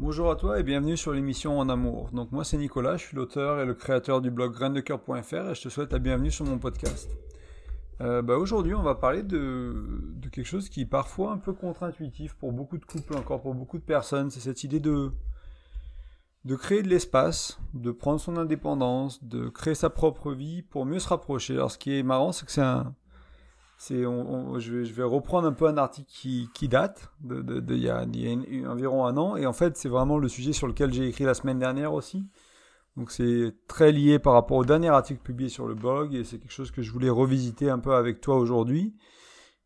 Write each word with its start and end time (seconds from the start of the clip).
Bonjour 0.00 0.30
à 0.30 0.36
toi 0.36 0.60
et 0.60 0.62
bienvenue 0.62 0.96
sur 0.96 1.12
l'émission 1.12 1.58
En 1.58 1.68
Amour. 1.68 2.10
Donc 2.12 2.30
moi 2.30 2.44
c'est 2.44 2.56
Nicolas, 2.56 2.96
je 2.96 3.06
suis 3.06 3.16
l'auteur 3.16 3.58
et 3.58 3.66
le 3.66 3.74
créateur 3.74 4.20
du 4.20 4.30
blog 4.30 4.52
graindecoeur.fr 4.52 5.50
et 5.50 5.54
je 5.56 5.62
te 5.62 5.68
souhaite 5.68 5.92
la 5.92 5.98
bienvenue 5.98 6.30
sur 6.30 6.44
mon 6.44 6.56
podcast. 6.56 7.10
Euh, 8.00 8.22
bah, 8.22 8.36
aujourd'hui 8.36 8.74
on 8.74 8.82
va 8.82 8.94
parler 8.94 9.24
de, 9.24 9.74
quelque 10.30 10.46
chose 10.46 10.68
qui 10.68 10.82
est 10.82 10.86
parfois 10.86 11.32
un 11.32 11.38
peu 11.38 11.52
contre-intuitif 11.52 12.34
pour 12.34 12.52
beaucoup 12.52 12.78
de 12.78 12.84
couples, 12.84 13.16
encore 13.16 13.42
pour 13.42 13.56
beaucoup 13.56 13.76
de 13.76 13.82
personnes, 13.82 14.30
c'est 14.30 14.38
cette 14.38 14.62
idée 14.62 14.78
de, 14.78 15.10
de 16.44 16.54
créer 16.54 16.84
de 16.84 16.88
l'espace, 16.88 17.58
de 17.74 17.90
prendre 17.90 18.20
son 18.20 18.36
indépendance, 18.36 19.24
de 19.24 19.48
créer 19.48 19.74
sa 19.74 19.90
propre 19.90 20.30
vie 20.30 20.62
pour 20.62 20.86
mieux 20.86 21.00
se 21.00 21.08
rapprocher. 21.08 21.54
Alors 21.54 21.72
ce 21.72 21.78
qui 21.78 21.98
est 21.98 22.04
marrant 22.04 22.30
c'est 22.30 22.46
que 22.46 22.52
c'est 22.52 22.60
un 22.60 22.94
c'est, 23.78 24.02
je, 24.02 24.72
vais, 24.72 24.84
je, 24.84 24.92
vais, 24.92 25.04
reprendre 25.04 25.46
un 25.46 25.52
peu 25.52 25.68
un 25.68 25.76
article 25.76 26.10
qui, 26.10 26.50
qui 26.52 26.66
date 26.66 27.12
de, 27.20 27.40
de, 27.40 27.74
il 27.74 27.80
y 27.80 27.88
a, 27.88 28.04
environ 28.68 29.06
un 29.06 29.16
an, 29.16 29.36
et 29.36 29.46
en 29.46 29.52
fait 29.52 29.76
c'est 29.76 29.88
vraiment 29.88 30.18
le 30.18 30.26
sujet 30.28 30.52
sur 30.52 30.66
lequel 30.66 30.92
j'ai 30.92 31.06
écrit 31.06 31.22
la 31.22 31.34
semaine 31.34 31.60
dernière 31.60 31.94
aussi. 31.94 32.26
Donc 32.96 33.12
c'est 33.12 33.54
très 33.68 33.92
lié 33.92 34.18
par 34.18 34.32
rapport 34.32 34.56
au 34.56 34.64
dernier 34.64 34.88
article 34.88 35.20
publié 35.20 35.48
sur 35.48 35.68
le 35.68 35.76
blog, 35.76 36.12
et 36.12 36.24
c'est 36.24 36.40
quelque 36.40 36.50
chose 36.50 36.72
que 36.72 36.82
je 36.82 36.90
voulais 36.90 37.08
revisiter 37.08 37.70
un 37.70 37.78
peu 37.78 37.94
avec 37.94 38.20
toi 38.20 38.36
aujourd'hui, 38.36 38.96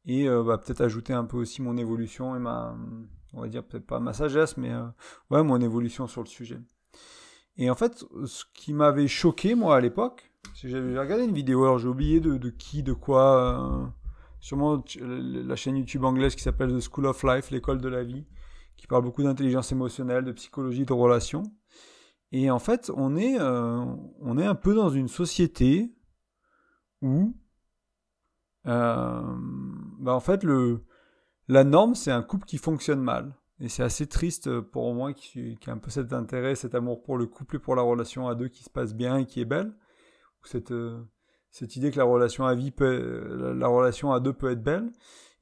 et 0.04 0.28
euh, 0.28 0.42
bah, 0.42 0.58
peut-être 0.58 0.82
ajouter 0.82 1.14
un 1.14 1.24
peu 1.24 1.38
aussi 1.38 1.62
mon 1.62 1.78
évolution 1.78 2.36
et 2.36 2.38
ma, 2.38 2.76
on 3.32 3.40
va 3.40 3.48
dire 3.48 3.64
peut-être 3.64 3.86
pas 3.86 3.98
ma 3.98 4.12
sagesse, 4.12 4.58
mais 4.58 4.72
euh, 4.72 4.84
ouais 5.30 5.42
mon 5.42 5.58
évolution 5.62 6.06
sur 6.06 6.22
le 6.22 6.28
sujet. 6.28 6.60
Et 7.56 7.70
en 7.70 7.74
fait, 7.74 8.04
ce 8.26 8.44
qui 8.52 8.74
m'avait 8.74 9.08
choqué 9.08 9.54
moi 9.54 9.76
à 9.76 9.80
l'époque, 9.80 10.30
j'avais 10.54 10.98
regardé 10.98 11.24
une 11.24 11.32
vidéo, 11.32 11.64
alors 11.64 11.78
j'ai 11.78 11.88
oublié 11.88 12.20
de, 12.20 12.36
de, 12.36 12.50
qui, 12.50 12.82
de 12.82 12.92
quoi. 12.92 13.94
Sûrement 14.42 14.82
la 15.00 15.54
chaîne 15.54 15.76
YouTube 15.76 16.04
anglaise 16.04 16.34
qui 16.34 16.42
s'appelle 16.42 16.76
The 16.76 16.80
School 16.80 17.06
of 17.06 17.22
Life, 17.22 17.52
l'école 17.52 17.80
de 17.80 17.88
la 17.88 18.02
vie, 18.02 18.26
qui 18.76 18.88
parle 18.88 19.04
beaucoup 19.04 19.22
d'intelligence 19.22 19.70
émotionnelle, 19.70 20.24
de 20.24 20.32
psychologie, 20.32 20.84
de 20.84 20.92
relations. 20.92 21.44
Et 22.32 22.50
en 22.50 22.58
fait, 22.58 22.90
on 22.96 23.14
est, 23.14 23.38
euh, 23.38 23.84
on 24.18 24.38
est 24.38 24.44
un 24.44 24.56
peu 24.56 24.74
dans 24.74 24.90
une 24.90 25.06
société 25.06 25.94
où, 27.02 27.36
euh, 28.66 29.22
bah 30.00 30.12
en 30.12 30.20
fait, 30.20 30.42
le, 30.42 30.84
la 31.46 31.62
norme, 31.62 31.94
c'est 31.94 32.10
un 32.10 32.22
couple 32.22 32.46
qui 32.46 32.58
fonctionne 32.58 33.00
mal. 33.00 33.36
Et 33.60 33.68
c'est 33.68 33.84
assez 33.84 34.08
triste 34.08 34.58
pour 34.58 34.92
moi 34.92 35.12
qui, 35.12 35.56
qui 35.58 35.70
a 35.70 35.72
un 35.72 35.78
peu 35.78 35.90
cet 35.90 36.12
intérêt, 36.12 36.56
cet 36.56 36.74
amour 36.74 37.04
pour 37.04 37.16
le 37.16 37.26
couple 37.26 37.56
et 37.56 37.60
pour 37.60 37.76
la 37.76 37.82
relation 37.82 38.26
à 38.26 38.34
deux 38.34 38.48
qui 38.48 38.64
se 38.64 38.70
passe 38.70 38.92
bien 38.92 39.18
et 39.18 39.24
qui 39.24 39.40
est 39.40 39.44
belle. 39.44 39.72
Cette, 40.42 40.72
euh, 40.72 41.00
cette 41.52 41.76
idée 41.76 41.90
que 41.90 41.98
la 41.98 42.04
relation 42.04 42.46
à 42.46 42.54
vie 42.54 42.70
peut, 42.70 43.54
la 43.54 43.68
relation 43.68 44.10
à 44.10 44.20
deux 44.20 44.32
peut 44.32 44.50
être 44.50 44.62
belle. 44.62 44.90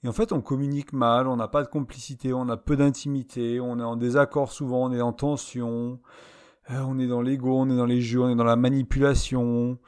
Et 0.02 0.08
en 0.08 0.12
fait, 0.12 0.32
on 0.32 0.40
communique 0.40 0.92
mal, 0.92 1.28
on 1.28 1.36
n'a 1.36 1.46
pas 1.46 1.62
de 1.62 1.68
complicité, 1.68 2.32
on 2.32 2.48
a 2.48 2.56
peu 2.56 2.76
d'intimité, 2.76 3.60
on 3.60 3.78
est 3.78 3.84
en 3.84 3.96
désaccord 3.96 4.50
souvent, 4.50 4.84
on 4.86 4.92
est 4.92 5.00
en 5.00 5.12
tension, 5.12 6.00
euh, 6.70 6.80
on 6.80 6.98
est 6.98 7.06
dans 7.06 7.22
l'ego, 7.22 7.56
on 7.56 7.70
est 7.70 7.76
dans 7.76 7.86
les 7.86 8.00
jeux, 8.00 8.20
on 8.20 8.28
est 8.28 8.34
dans 8.34 8.44
la 8.44 8.56
manipulation, 8.56 9.78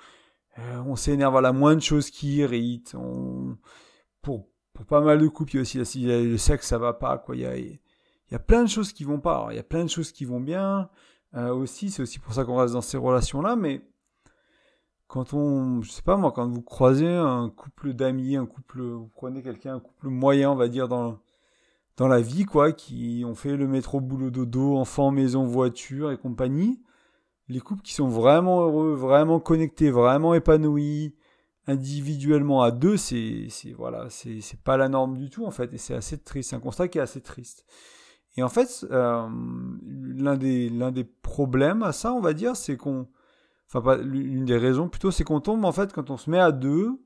euh, 0.59 0.83
on 0.87 0.97
s'énerve 0.97 1.37
à 1.37 1.41
la 1.41 1.53
moindre 1.53 1.83
chose 1.83 2.11
qui 2.11 2.37
irrite. 2.37 2.95
On... 2.97 3.57
Pour, 4.21 4.49
pour 4.75 4.87
pas 4.87 5.01
mal 5.01 5.21
de 5.21 5.27
couples, 5.27 5.53
il 5.53 5.57
y 5.57 5.59
a 5.59 5.63
aussi 5.63 6.03
il 6.03 6.09
y 6.09 6.13
a 6.13 6.21
le 6.21 6.39
sexe, 6.39 6.69
ça 6.69 6.79
va 6.79 6.93
pas, 6.93 7.19
quoi. 7.19 7.35
Il 7.35 7.43
y 7.43 7.47
a, 7.47 7.57
il 7.57 7.81
y 8.31 8.35
a 8.35 8.39
plein 8.39 8.63
de 8.63 8.69
choses 8.69 8.93
qui 8.93 9.03
vont 9.03 9.19
pas. 9.21 9.49
Il 9.51 9.57
y 9.57 9.59
a 9.59 9.65
plein 9.65 9.83
de 9.83 9.91
choses 9.91 10.13
qui 10.13 10.25
vont 10.25 10.41
bien. 10.41 10.89
Euh, 11.35 11.53
aussi, 11.53 11.91
c'est 11.91 12.03
aussi 12.03 12.21
pour 12.21 12.35
ça 12.35 12.45
qu'on 12.45 12.57
reste 12.57 12.75
dans 12.75 12.81
ces 12.81 12.99
relations-là, 12.99 13.57
mais 13.57 13.83
quand 15.13 15.35
on, 15.35 15.83
je 15.83 15.91
sais 15.91 16.01
pas 16.01 16.17
moi, 16.17 16.33
quand 16.33 16.49
vous 16.49 16.63
croisez 16.63 17.07
un 17.07 17.51
couple 17.51 17.93
d'amis, 17.93 18.35
un 18.37 18.47
couple, 18.47 18.81
vous 18.81 19.11
prenez 19.15 19.43
quelqu'un, 19.43 19.75
un 19.75 19.79
couple 19.79 20.09
moyen, 20.09 20.51
on 20.51 20.55
va 20.55 20.69
dire, 20.69 20.89
dans, 20.89 21.19
dans 21.99 22.09
la 22.09 22.23
vie, 22.23 22.47
quoi, 22.47 22.73
qui 22.73 23.23
ont 23.27 23.35
fait 23.35 23.59
le 23.59 23.69
métro, 23.69 24.01
boulot, 24.01 24.31
dodo, 24.31 24.75
enfant, 24.79 25.11
maison, 25.11 25.45
voiture 25.45 26.13
et 26.13 26.17
compagnie, 26.17 26.81
les 27.49 27.61
couples 27.61 27.83
qui 27.83 27.93
sont 27.93 28.09
vraiment 28.09 28.63
heureux, 28.63 28.95
vraiment 28.95 29.39
connectés, 29.39 29.91
vraiment 29.91 30.33
épanouis, 30.33 31.15
individuellement 31.67 32.63
à 32.63 32.71
deux, 32.71 32.97
c'est, 32.97 33.49
voilà, 33.77 34.09
c'est, 34.09 34.41
c'est 34.41 34.63
pas 34.63 34.79
la 34.79 34.89
norme 34.89 35.19
du 35.19 35.29
tout, 35.29 35.45
en 35.45 35.51
fait, 35.51 35.75
et 35.75 35.79
c'est 35.79 35.95
assez 35.95 36.17
triste, 36.17 36.49
c'est 36.49 36.57
un 36.57 36.61
constat 36.61 36.89
qui 36.89 36.97
est 36.97 37.03
assez 37.03 37.21
triste. 37.21 37.67
Et 38.39 38.43
en 38.43 38.49
fait, 38.49 38.87
euh, 38.91 39.29
l'un 39.85 40.39
des, 40.39 40.71
l'un 40.71 40.91
des 40.91 41.05
problèmes 41.05 41.83
à 41.83 41.93
ça, 41.93 42.15
on 42.15 42.21
va 42.23 42.33
dire, 42.33 42.57
c'est 42.57 42.79
qu'on, 42.79 43.09
enfin 43.75 43.97
l'une 43.97 44.45
des 44.45 44.57
raisons 44.57 44.89
plutôt, 44.89 45.11
c'est 45.11 45.25
qu'on 45.25 45.41
tombe 45.41 45.65
en 45.65 45.73
fait 45.73 45.93
quand 45.93 46.11
on 46.11 46.17
se 46.17 46.31
met 46.31 46.39
à 46.39 46.53
deux 46.53 47.01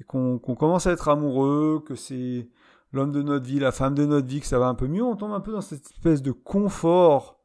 et 0.00 0.04
qu'on 0.04 0.38
commence 0.38 0.86
à 0.86 0.92
être 0.92 1.08
amoureux, 1.08 1.82
que 1.84 1.94
c'est 1.94 2.48
l'homme 2.92 3.12
de 3.12 3.22
notre 3.22 3.46
vie, 3.46 3.58
la 3.58 3.72
femme 3.72 3.94
de 3.94 4.06
notre 4.06 4.26
vie, 4.26 4.40
que 4.40 4.46
ça 4.46 4.58
va 4.58 4.66
un 4.66 4.74
peu 4.74 4.88
mieux, 4.88 5.02
on 5.02 5.16
tombe 5.16 5.32
un 5.32 5.40
peu 5.40 5.52
dans 5.52 5.60
cette 5.60 5.86
espèce 5.86 6.22
de 6.22 6.32
confort 6.32 7.40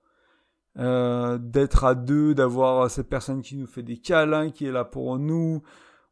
euh, 0.78 1.38
d'être 1.38 1.86
à 1.86 1.96
deux, 1.96 2.36
d'avoir 2.36 2.90
cette 2.92 3.10
personne 3.10 3.42
qui 3.42 3.56
nous 3.56 3.68
fait 3.68 3.84
des 3.84 3.98
câlins, 3.98 4.50
qui 4.50 4.66
est 4.66 4.72
là 4.72 4.84
pour 4.84 5.18
nous. 5.20 5.62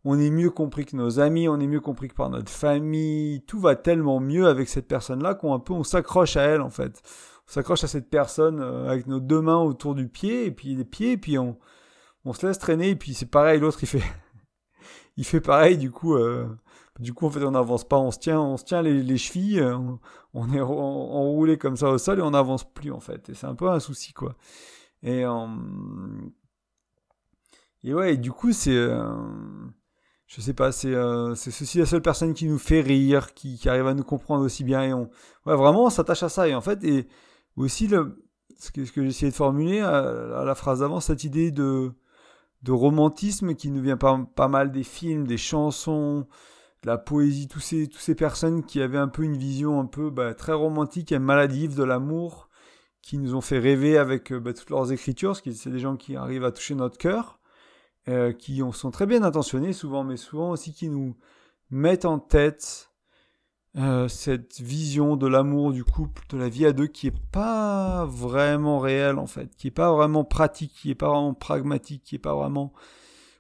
On 0.06 0.20
est 0.20 0.30
mieux 0.30 0.50
compris 0.50 0.86
que 0.86 0.96
nos 0.96 1.20
amis, 1.20 1.48
on 1.48 1.60
est 1.60 1.68
mieux 1.68 1.82
compris 1.82 2.10
que 2.10 2.14
par 2.14 2.30
notre 2.30 2.52
famille. 2.52 3.42
Tout 3.46 3.60
va 3.60 3.76
tellement 3.76 4.20
mieux 4.20 4.48
avec 4.48 4.70
cette 4.70 4.88
personne-là 4.88 5.34
qu'on 5.36 5.54
un 5.56 5.64
on 5.70 5.84
s'accroche 5.84 6.38
à 6.38 6.44
elle 6.44 6.62
en 6.62 6.70
fait. 6.70 7.02
On 7.48 7.52
s'accroche 7.52 7.84
à 7.84 7.88
cette 7.88 8.10
personne 8.10 8.62
euh, 8.62 8.90
avec 8.90 9.08
nos 9.08 9.20
deux 9.20 9.42
mains 9.42 9.62
autour 9.62 9.96
du 9.96 10.08
pied 10.08 10.46
et 10.46 10.52
puis 10.52 10.76
les 10.76 10.86
pieds 10.86 11.14
et 11.14 11.18
puis 11.18 11.38
on 11.38 11.58
on 12.26 12.34
se 12.34 12.46
laisse 12.46 12.60
traîner 12.60 12.92
et 12.92 12.96
puis 12.96 13.14
c'est 13.14 13.26
pareil, 13.26 13.60
l'autre 13.60 13.80
il 13.82 13.88
fait, 13.88 14.04
il 15.18 15.26
fait 15.26 15.42
pareil 15.42 15.78
du 15.78 15.92
coup. 15.92 16.16
Euh, 16.16 16.48
du 17.00 17.14
coup 17.14 17.26
en 17.26 17.32
fait 17.32 17.44
on 17.44 17.52
n'avance 17.52 17.88
pas, 17.88 17.98
on 17.98 18.12
se 18.12 18.20
tient, 18.20 18.40
on 18.40 18.56
se 18.58 18.66
tient 18.66 18.82
les, 18.82 19.18
chevilles, 19.18 19.60
euh, 19.60 19.78
on, 20.34 20.54
est 20.54 20.62
enroulé 20.62 21.58
comme 21.58 21.76
ça 21.76 21.90
au 21.90 21.98
sol 21.98 22.20
et 22.20 22.22
on 22.22 22.32
n'avance 22.32 22.72
plus 22.72 22.92
en 22.92 23.00
fait. 23.00 23.30
Et 23.30 23.34
c'est 23.34 23.48
un 23.48 23.56
peu 23.56 23.70
un 23.70 23.80
souci 23.80 24.14
quoi. 24.14 24.36
Et 25.02 25.26
euh, 25.26 25.48
et 27.84 27.94
ouais, 27.94 28.14
et 28.14 28.18
du 28.18 28.32
coup 28.32 28.54
c'est 28.54 28.88
je 30.28 30.42
sais 30.42 30.54
pas, 30.54 30.72
c'est 30.72 30.94
c'est 31.36 31.52
ceci 31.52 31.80
la 31.80 31.86
seule 31.86 32.02
personne 32.02 32.34
qui 32.34 32.48
nous 32.48 32.60
fait 32.60 32.82
rire, 32.82 33.34
qui, 33.34 33.58
qui 33.58 33.70
arrive 33.70 33.88
à 33.88 33.94
nous 33.94 34.04
comprendre 34.04 34.46
aussi 34.46 34.64
bien 34.64 34.84
et 34.84 34.94
ouais 34.94 35.08
vraiment 35.46 35.86
on 35.86 35.90
s'attache 35.90 36.24
à 36.24 36.30
ça 36.30 36.48
et 36.48 36.56
en 36.56 36.62
fait 36.62 36.84
et 36.84 37.08
aussi 37.56 37.88
le 37.88 38.24
ce 38.60 38.72
que, 38.72 39.02
essayé 39.02 39.32
de 39.32 39.36
formuler 39.36 39.80
à, 39.82 39.98
à 40.42 40.46
la 40.46 40.56
phrase 40.56 40.80
d'avant 40.80 41.00
cette 41.00 41.24
idée 41.24 41.52
de 41.52 41.92
de 42.64 42.72
romantisme 42.72 43.56
qui 43.56 43.70
nous 43.70 43.82
vient 43.82 43.98
pas, 43.98 44.20
pas 44.36 44.48
mal 44.48 44.72
des 44.72 44.84
films, 44.84 45.28
des 45.28 45.38
chansons, 45.38 46.28
de 46.82 46.88
la 46.88 46.98
poésie, 46.98 47.48
tous 47.48 47.60
ces, 47.60 47.88
tous 47.88 48.00
ces 48.00 48.16
personnes 48.16 48.64
qui 48.64 48.82
avaient 48.82 48.98
un 48.98 49.08
peu 49.08 49.24
une 49.24 49.38
vision 49.38 49.80
un 49.80 49.86
peu 49.86 50.10
bah, 50.10 50.34
très 50.34 50.54
romantique 50.54 51.12
et 51.12 51.20
maladive 51.20 51.76
de 51.76 51.84
l'amour, 51.84 52.50
qui 53.02 53.18
nous 53.18 53.36
ont 53.36 53.42
fait 53.42 53.60
rêver 53.60 53.98
avec 53.98 54.32
euh, 54.32 54.40
bah, 54.40 54.54
toutes 54.54 54.70
leurs 54.70 54.92
écritures, 54.92 55.32
parce 55.32 55.42
que 55.42 55.52
c'est 55.52 55.70
des 55.70 55.80
gens 55.80 55.98
qui 55.98 56.16
arrivent 56.16 56.46
à 56.46 56.52
toucher 56.52 56.76
notre 56.76 56.98
cœur, 56.98 57.40
euh, 58.08 58.32
qui 58.32 58.62
sont 58.74 58.92
très 58.92 59.06
bien 59.06 59.24
intentionnés 59.24 59.74
souvent, 59.74 60.04
mais 60.04 60.18
souvent 60.18 60.52
aussi 60.52 60.74
qui 60.74 60.90
nous 60.90 61.16
mettent 61.70 62.06
en 62.06 62.20
tête 62.20 62.93
euh, 63.76 64.08
cette 64.08 64.60
vision 64.62 65.16
de 65.16 65.26
l'amour, 65.26 65.74
du 65.74 65.84
couple, 65.84 66.24
de 66.30 66.38
la 66.38 66.48
vie 66.48 66.66
à 66.66 66.74
deux 66.74 66.86
qui 66.86 67.08
est 67.08 67.20
pas 67.32 68.06
vraiment 68.06 68.80
réelle 68.80 69.18
en 69.18 69.26
fait, 69.26 69.56
qui 69.56 69.68
est 69.68 69.72
pas 69.72 69.92
vraiment 69.92 70.24
pratique, 70.24 70.74
qui 70.74 70.92
est 70.92 70.96
pas 70.96 71.08
vraiment 71.08 71.34
pragmatique, 71.34 72.04
qui 72.04 72.16
est 72.16 72.20
pas 72.20 72.36
vraiment 72.36 72.72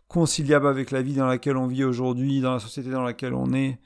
conciliable 0.07 0.67
avec 0.67 0.91
la 0.91 1.01
vie 1.03 1.13
dans 1.13 1.27
laquelle 1.27 1.57
on 1.57 1.67
vit 1.67 1.83
aujourd'hui, 1.83 2.41
dans 2.41 2.53
la 2.53 2.59
société 2.59 2.89
dans 2.89 3.03
laquelle 3.03 3.33
on 3.33 3.53
est. 3.53 3.79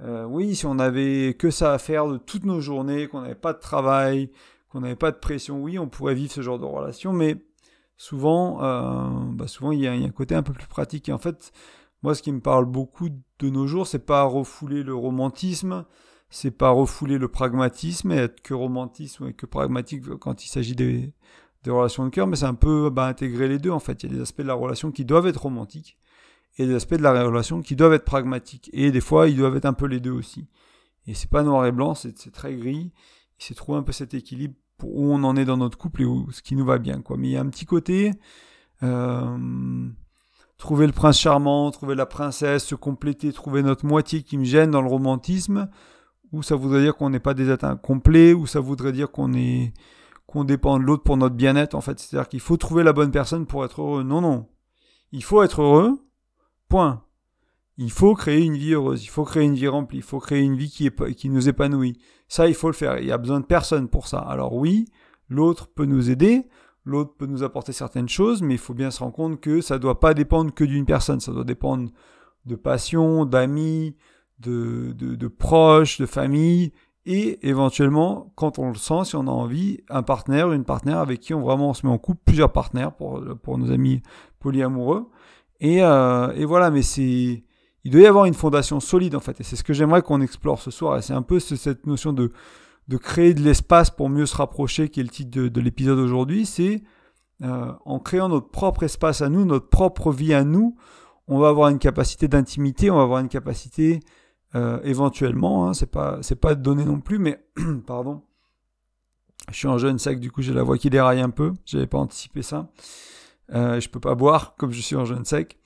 Euh, 0.00 0.24
oui, 0.24 0.54
si 0.56 0.66
on 0.66 0.78
avait 0.78 1.34
que 1.38 1.50
ça 1.50 1.72
à 1.72 1.78
faire 1.78 2.06
de 2.06 2.18
toutes 2.18 2.44
nos 2.44 2.60
journées, 2.60 3.06
qu'on 3.06 3.22
n'avait 3.22 3.34
pas 3.34 3.52
de 3.54 3.60
travail, 3.60 4.30
qu'on 4.68 4.80
n'avait 4.80 4.96
pas 4.96 5.10
de 5.10 5.16
pression, 5.16 5.62
oui, 5.62 5.78
on 5.78 5.88
pourrait 5.88 6.14
vivre 6.14 6.32
ce 6.32 6.42
genre 6.42 6.58
de 6.58 6.64
relation, 6.66 7.12
mais 7.12 7.36
souvent, 7.96 8.62
euh, 8.62 9.08
bah 9.32 9.46
souvent 9.46 9.72
il 9.72 9.80
y, 9.80 9.86
a, 9.86 9.94
il 9.94 10.02
y, 10.02 10.04
a, 10.04 10.08
un 10.08 10.10
côté 10.10 10.34
un 10.34 10.42
peu 10.42 10.52
plus 10.52 10.66
pratique. 10.66 11.08
Et 11.08 11.12
en 11.12 11.18
fait, 11.18 11.52
moi, 12.04 12.14
ce 12.14 12.20
qui 12.20 12.32
me 12.32 12.40
parle 12.40 12.66
beaucoup 12.66 13.08
de 13.08 13.48
nos 13.48 13.66
jours, 13.66 13.86
c'est 13.86 14.04
pas 14.04 14.24
refouler 14.24 14.82
le 14.82 14.94
romantisme, 14.94 15.86
c'est 16.28 16.50
pas 16.50 16.68
refouler 16.68 17.16
le 17.16 17.28
pragmatisme 17.28 18.12
et 18.12 18.16
être 18.16 18.42
que 18.42 18.52
romantisme 18.52 19.28
et 19.28 19.32
que 19.32 19.46
pragmatique 19.46 20.04
quand 20.18 20.44
il 20.44 20.48
s'agit 20.48 20.76
des, 20.76 21.14
relations 21.66 22.04
de 22.04 22.10
cœur, 22.10 22.26
mais 22.26 22.36
c'est 22.36 22.44
un 22.44 22.52
peu 22.52 22.90
bah, 22.90 23.06
intégrer 23.06 23.48
les 23.48 23.58
deux 23.58 23.70
en 23.70 23.78
fait. 23.78 24.02
Il 24.02 24.10
y 24.10 24.12
a 24.12 24.16
des 24.16 24.20
aspects 24.20 24.42
de 24.42 24.46
la 24.46 24.52
relation 24.52 24.92
qui 24.92 25.06
doivent 25.06 25.26
être 25.26 25.40
romantiques 25.40 25.96
et 26.58 26.66
des 26.66 26.74
aspects 26.74 26.92
de 26.92 27.02
la 27.02 27.24
relation 27.24 27.62
qui 27.62 27.74
doivent 27.74 27.94
être 27.94 28.04
pragmatiques. 28.04 28.68
Et 28.74 28.92
des 28.92 29.00
fois, 29.00 29.26
ils 29.30 29.36
doivent 29.38 29.56
être 29.56 29.64
un 29.64 29.72
peu 29.72 29.86
les 29.86 29.98
deux 29.98 30.12
aussi. 30.12 30.46
Et 31.06 31.14
c'est 31.14 31.30
pas 31.30 31.42
noir 31.42 31.64
et 31.64 31.72
blanc, 31.72 31.94
c'est 31.94 32.12
très 32.32 32.54
gris. 32.54 32.92
C'est 33.38 33.54
trouver 33.54 33.78
un 33.78 33.82
peu 33.82 33.92
cet 33.92 34.12
équilibre 34.12 34.56
pour 34.76 34.94
où 34.94 35.10
on 35.10 35.24
en 35.24 35.36
est 35.36 35.46
dans 35.46 35.56
notre 35.56 35.78
couple 35.78 36.02
et 36.02 36.04
où 36.04 36.30
ce 36.32 36.42
qui 36.42 36.54
nous 36.54 36.66
va 36.66 36.76
bien. 36.76 37.02
Mais 37.16 37.28
il 37.28 37.32
y 37.32 37.36
a 37.38 37.40
un 37.40 37.48
petit 37.48 37.64
côté. 37.64 38.10
Euh, 38.82 39.88
trouver 40.56 40.86
le 40.86 40.92
prince 40.92 41.18
charmant, 41.18 41.70
trouver 41.70 41.94
la 41.94 42.06
princesse, 42.06 42.64
se 42.64 42.74
compléter, 42.74 43.32
trouver 43.32 43.62
notre 43.62 43.86
moitié 43.86 44.22
qui 44.22 44.38
me 44.38 44.44
gêne 44.44 44.70
dans 44.70 44.82
le 44.82 44.88
romantisme, 44.88 45.68
ou 46.32 46.42
ça 46.42 46.56
voudrait 46.56 46.82
dire 46.82 46.96
qu'on 46.96 47.10
n'est 47.10 47.20
pas 47.20 47.34
des 47.34 47.50
êtres 47.50 47.80
complets, 47.80 48.32
ou 48.32 48.46
ça 48.46 48.60
voudrait 48.60 48.92
dire 48.92 49.10
qu'on 49.10 49.32
est 49.34 49.72
qu'on 50.26 50.44
dépend 50.44 50.78
de 50.78 50.84
l'autre 50.84 51.02
pour 51.02 51.16
notre 51.16 51.36
bien-être 51.36 51.74
en 51.74 51.80
fait. 51.80 51.98
C'est-à-dire 51.98 52.28
qu'il 52.28 52.40
faut 52.40 52.56
trouver 52.56 52.82
la 52.82 52.92
bonne 52.92 53.10
personne 53.10 53.46
pour 53.46 53.64
être 53.64 53.82
heureux. 53.82 54.02
Non, 54.02 54.20
non. 54.20 54.48
Il 55.12 55.22
faut 55.22 55.42
être 55.42 55.62
heureux. 55.62 56.00
Point. 56.68 57.04
Il 57.76 57.90
faut 57.90 58.14
créer 58.14 58.42
une 58.42 58.56
vie 58.56 58.72
heureuse, 58.72 59.02
il 59.02 59.08
faut 59.08 59.24
créer 59.24 59.44
une 59.44 59.54
vie 59.54 59.66
remplie, 59.66 59.98
il 59.98 60.04
faut 60.04 60.20
créer 60.20 60.40
une 60.40 60.56
vie 60.56 60.70
qui, 60.70 60.90
qui 61.16 61.28
nous 61.28 61.48
épanouit. 61.48 61.98
Ça, 62.28 62.48
il 62.48 62.54
faut 62.54 62.68
le 62.68 62.74
faire. 62.74 62.98
Il 62.98 63.06
y 63.06 63.12
a 63.12 63.18
besoin 63.18 63.40
de 63.40 63.46
personne 63.46 63.88
pour 63.88 64.06
ça. 64.06 64.18
Alors 64.18 64.54
oui, 64.54 64.86
l'autre 65.28 65.68
peut 65.68 65.84
nous 65.84 66.10
aider, 66.10 66.46
l'autre 66.84 67.14
peut 67.16 67.26
nous 67.26 67.42
apporter 67.42 67.72
certaines 67.72 68.08
choses, 68.08 68.42
mais 68.42 68.54
il 68.54 68.58
faut 68.58 68.74
bien 68.74 68.90
se 68.90 69.00
rendre 69.00 69.14
compte 69.14 69.40
que 69.40 69.60
ça 69.60 69.74
ne 69.74 69.80
doit 69.80 70.00
pas 70.00 70.14
dépendre 70.14 70.52
que 70.52 70.64
d'une 70.64 70.86
personne, 70.86 71.20
ça 71.20 71.32
doit 71.32 71.44
dépendre 71.44 71.90
de 72.44 72.56
passion, 72.56 73.24
d'amis, 73.24 73.96
de, 74.38 74.92
de, 74.92 75.28
proches, 75.28 75.98
de 75.98 76.06
famille, 76.06 76.72
et 77.06 77.46
éventuellement, 77.48 78.32
quand 78.34 78.58
on 78.58 78.68
le 78.68 78.76
sent, 78.76 79.04
si 79.04 79.16
on 79.16 79.26
a 79.26 79.30
envie, 79.30 79.80
un 79.88 80.02
partenaire, 80.02 80.52
une 80.52 80.64
partenaire 80.64 80.98
avec 80.98 81.20
qui 81.20 81.34
on 81.34 81.40
vraiment 81.40 81.74
se 81.74 81.86
met 81.86 81.92
en 81.92 81.98
couple, 81.98 82.20
plusieurs 82.24 82.52
partenaires 82.52 82.92
pour, 82.92 83.22
pour 83.42 83.58
nos 83.58 83.70
amis 83.70 84.02
polyamoureux. 84.40 85.10
Et, 85.60 85.82
euh, 85.82 86.32
et 86.34 86.44
voilà, 86.44 86.70
mais 86.70 86.82
c'est, 86.82 87.44
il 87.84 87.90
doit 87.90 88.00
y 88.00 88.06
avoir 88.06 88.24
une 88.24 88.34
fondation 88.34 88.80
solide 88.80 89.14
en 89.14 89.20
fait, 89.20 89.40
et 89.40 89.44
c'est 89.44 89.56
ce 89.56 89.64
que 89.64 89.72
j'aimerais 89.72 90.02
qu'on 90.02 90.20
explore 90.20 90.60
ce 90.60 90.70
soir. 90.70 90.98
Et 90.98 91.02
c'est 91.02 91.12
un 91.12 91.22
peu 91.22 91.40
cette 91.40 91.86
notion 91.86 92.12
de, 92.12 92.32
de 92.88 92.96
créer 92.96 93.34
de 93.34 93.42
l'espace 93.42 93.90
pour 93.90 94.08
mieux 94.08 94.26
se 94.26 94.36
rapprocher, 94.36 94.88
qui 94.88 95.00
est 95.00 95.04
le 95.04 95.08
titre 95.08 95.30
de, 95.30 95.48
de 95.48 95.60
l'épisode 95.60 95.98
aujourd'hui. 95.98 96.46
C'est 96.46 96.82
euh, 97.42 97.72
en 97.84 97.98
créant 97.98 98.28
notre 98.28 98.50
propre 98.50 98.82
espace 98.82 99.22
à 99.22 99.28
nous, 99.28 99.44
notre 99.44 99.68
propre 99.68 100.12
vie 100.12 100.34
à 100.34 100.44
nous, 100.44 100.76
on 101.26 101.38
va 101.38 101.48
avoir 101.48 101.68
une 101.70 101.78
capacité 101.78 102.28
d'intimité, 102.28 102.90
on 102.90 102.96
va 102.96 103.02
avoir 103.02 103.20
une 103.20 103.28
capacité 103.28 104.00
euh, 104.54 104.78
éventuellement, 104.84 105.66
hein, 105.66 105.74
c'est 105.74 105.90
pas 105.90 106.18
c'est 106.22 106.40
pas 106.40 106.54
donné 106.54 106.84
non 106.84 107.00
plus, 107.00 107.18
mais 107.18 107.44
pardon. 107.86 108.22
Je 109.50 109.56
suis 109.56 109.68
en 109.68 109.76
jeune 109.76 109.98
sec, 109.98 110.20
du 110.20 110.30
coup 110.30 110.40
j'ai 110.40 110.54
la 110.54 110.62
voix 110.62 110.78
qui 110.78 110.90
déraille 110.90 111.20
un 111.20 111.30
peu. 111.30 111.52
J'avais 111.66 111.86
pas 111.86 111.98
anticipé 111.98 112.42
ça. 112.42 112.70
Euh, 113.52 113.78
je 113.80 113.88
peux 113.90 114.00
pas 114.00 114.14
boire 114.14 114.54
comme 114.56 114.72
je 114.72 114.80
suis 114.80 114.96
en 114.96 115.04
jeune 115.04 115.24
sec. 115.24 115.58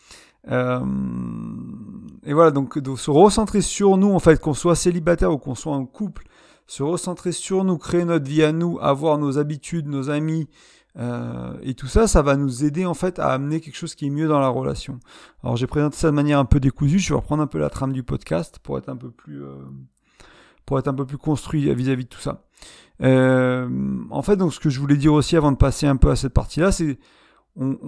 Euh, 0.50 0.80
et 2.24 2.32
voilà, 2.32 2.50
donc, 2.50 2.78
donc, 2.78 2.98
se 2.98 3.10
recentrer 3.10 3.60
sur 3.60 3.96
nous, 3.96 4.12
en 4.12 4.18
fait, 4.18 4.40
qu'on 4.40 4.54
soit 4.54 4.74
célibataire 4.74 5.32
ou 5.32 5.38
qu'on 5.38 5.54
soit 5.54 5.74
en 5.74 5.84
couple, 5.84 6.24
se 6.68 6.82
recentrer 6.84 7.32
sur 7.32 7.64
nous, 7.64 7.78
créer 7.78 8.04
notre 8.04 8.28
vie 8.28 8.44
à 8.44 8.52
nous, 8.52 8.78
avoir 8.80 9.18
nos 9.18 9.38
habitudes, 9.38 9.88
nos 9.88 10.10
amis, 10.10 10.48
euh, 10.98 11.54
et 11.62 11.74
tout 11.74 11.86
ça, 11.86 12.06
ça 12.06 12.22
va 12.22 12.36
nous 12.36 12.64
aider 12.64 12.84
en 12.84 12.94
fait 12.94 13.18
à 13.18 13.30
amener 13.30 13.60
quelque 13.60 13.76
chose 13.76 13.94
qui 13.94 14.06
est 14.06 14.10
mieux 14.10 14.28
dans 14.28 14.38
la 14.38 14.48
relation. 14.48 15.00
Alors 15.42 15.56
j'ai 15.56 15.66
présenté 15.66 15.96
ça 15.96 16.08
de 16.08 16.14
manière 16.14 16.38
un 16.38 16.44
peu 16.44 16.60
décousue, 16.60 16.98
je 16.98 17.08
vais 17.08 17.16
reprendre 17.16 17.42
un 17.42 17.46
peu 17.46 17.58
la 17.58 17.70
trame 17.70 17.92
du 17.92 18.02
podcast 18.02 18.58
pour 18.62 18.78
être 18.78 18.88
un 18.88 18.96
peu 18.96 19.10
plus, 19.10 19.42
euh, 19.42 19.54
pour 20.66 20.78
être 20.78 20.88
un 20.88 20.94
peu 20.94 21.06
plus 21.06 21.18
construit 21.18 21.72
vis-à-vis 21.72 22.04
de 22.04 22.08
tout 22.08 22.20
ça. 22.20 22.44
Euh, 23.02 23.68
en 24.10 24.22
fait, 24.22 24.36
donc 24.36 24.52
ce 24.52 24.60
que 24.60 24.70
je 24.70 24.78
voulais 24.78 24.96
dire 24.96 25.14
aussi 25.14 25.36
avant 25.36 25.52
de 25.52 25.56
passer 25.56 25.86
un 25.86 25.96
peu 25.96 26.10
à 26.10 26.16
cette 26.16 26.34
partie-là, 26.34 26.70
c'est 26.70 26.98
on, 27.56 27.78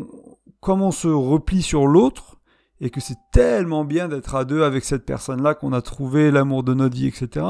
comme 0.61 0.81
on 0.81 0.93
se 0.93 1.09
replie 1.09 1.63
sur 1.63 1.87
l'autre 1.87 2.41
et 2.81 2.91
que 2.91 3.01
c'est 3.01 3.19
tellement 3.33 3.85
bien 3.85 4.09
d'être 4.09 4.35
à 4.35 4.45
deux 4.45 4.63
avec 4.63 4.85
cette 4.85 5.05
personne-là, 5.05 5.55
qu'on 5.55 5.73
a 5.73 5.83
trouvé 5.83 6.31
l'amour 6.31 6.63
de 6.63 6.73
notre 6.73 6.97
vie, 6.97 7.09
etc., 7.09 7.45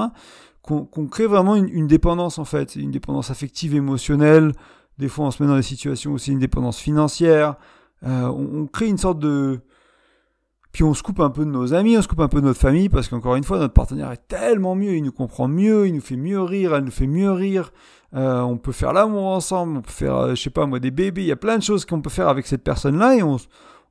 qu'on 0.62 1.06
crée 1.08 1.26
vraiment 1.26 1.56
une, 1.56 1.86
dépendance 1.86 2.38
en 2.38 2.44
fait, 2.44 2.76
une 2.76 2.90
dépendance 2.90 3.30
affective, 3.30 3.74
émotionnelle, 3.74 4.52
des 5.00 5.08
fois, 5.08 5.26
on 5.26 5.30
se 5.30 5.42
met 5.42 5.48
dans 5.48 5.56
des 5.56 5.62
situations 5.62 6.12
aussi 6.12 6.30
une 6.30 6.38
dépendance 6.38 6.78
financière. 6.78 7.56
Euh, 8.06 8.26
on, 8.26 8.66
crée 8.66 8.86
une 8.86 8.98
sorte 8.98 9.18
de... 9.18 9.60
Puis 10.72 10.84
on 10.84 10.94
se 10.94 11.02
coupe 11.02 11.20
un 11.20 11.30
peu 11.30 11.44
de 11.44 11.50
nos 11.50 11.74
amis, 11.74 11.96
on 11.96 12.02
se 12.02 12.06
coupe 12.06 12.20
un 12.20 12.28
peu 12.28 12.40
de 12.40 12.46
notre 12.46 12.60
famille, 12.60 12.88
parce 12.88 13.08
qu'encore 13.08 13.34
une 13.34 13.42
fois, 13.42 13.58
notre 13.58 13.74
partenaire 13.74 14.12
est 14.12 14.28
tellement 14.28 14.76
mieux, 14.76 14.94
il 14.94 15.02
nous 15.02 15.10
comprend 15.10 15.48
mieux, 15.48 15.88
il 15.88 15.94
nous 15.94 16.00
fait 16.00 16.16
mieux 16.16 16.40
rire, 16.40 16.74
elle 16.74 16.84
nous 16.84 16.92
fait 16.92 17.08
mieux 17.08 17.32
rire. 17.32 17.72
Euh, 18.14 18.40
on 18.42 18.56
peut 18.56 18.72
faire 18.72 18.92
l'amour 18.92 19.26
ensemble, 19.26 19.78
on 19.78 19.82
peut 19.82 19.90
faire, 19.90 20.16
euh, 20.16 20.34
je 20.34 20.42
sais 20.42 20.50
pas 20.50 20.66
moi, 20.66 20.78
des 20.78 20.90
bébés, 20.90 21.22
il 21.22 21.28
y 21.28 21.32
a 21.32 21.36
plein 21.36 21.58
de 21.58 21.62
choses 21.62 21.84
qu'on 21.84 22.00
peut 22.00 22.10
faire 22.10 22.28
avec 22.28 22.46
cette 22.46 22.62
personne-là, 22.62 23.16
et 23.16 23.22
on, 23.22 23.38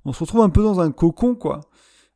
on 0.05 0.13
se 0.13 0.19
retrouve 0.19 0.41
un 0.41 0.49
peu 0.49 0.63
dans 0.63 0.79
un 0.79 0.91
cocon, 0.91 1.35
quoi. 1.35 1.61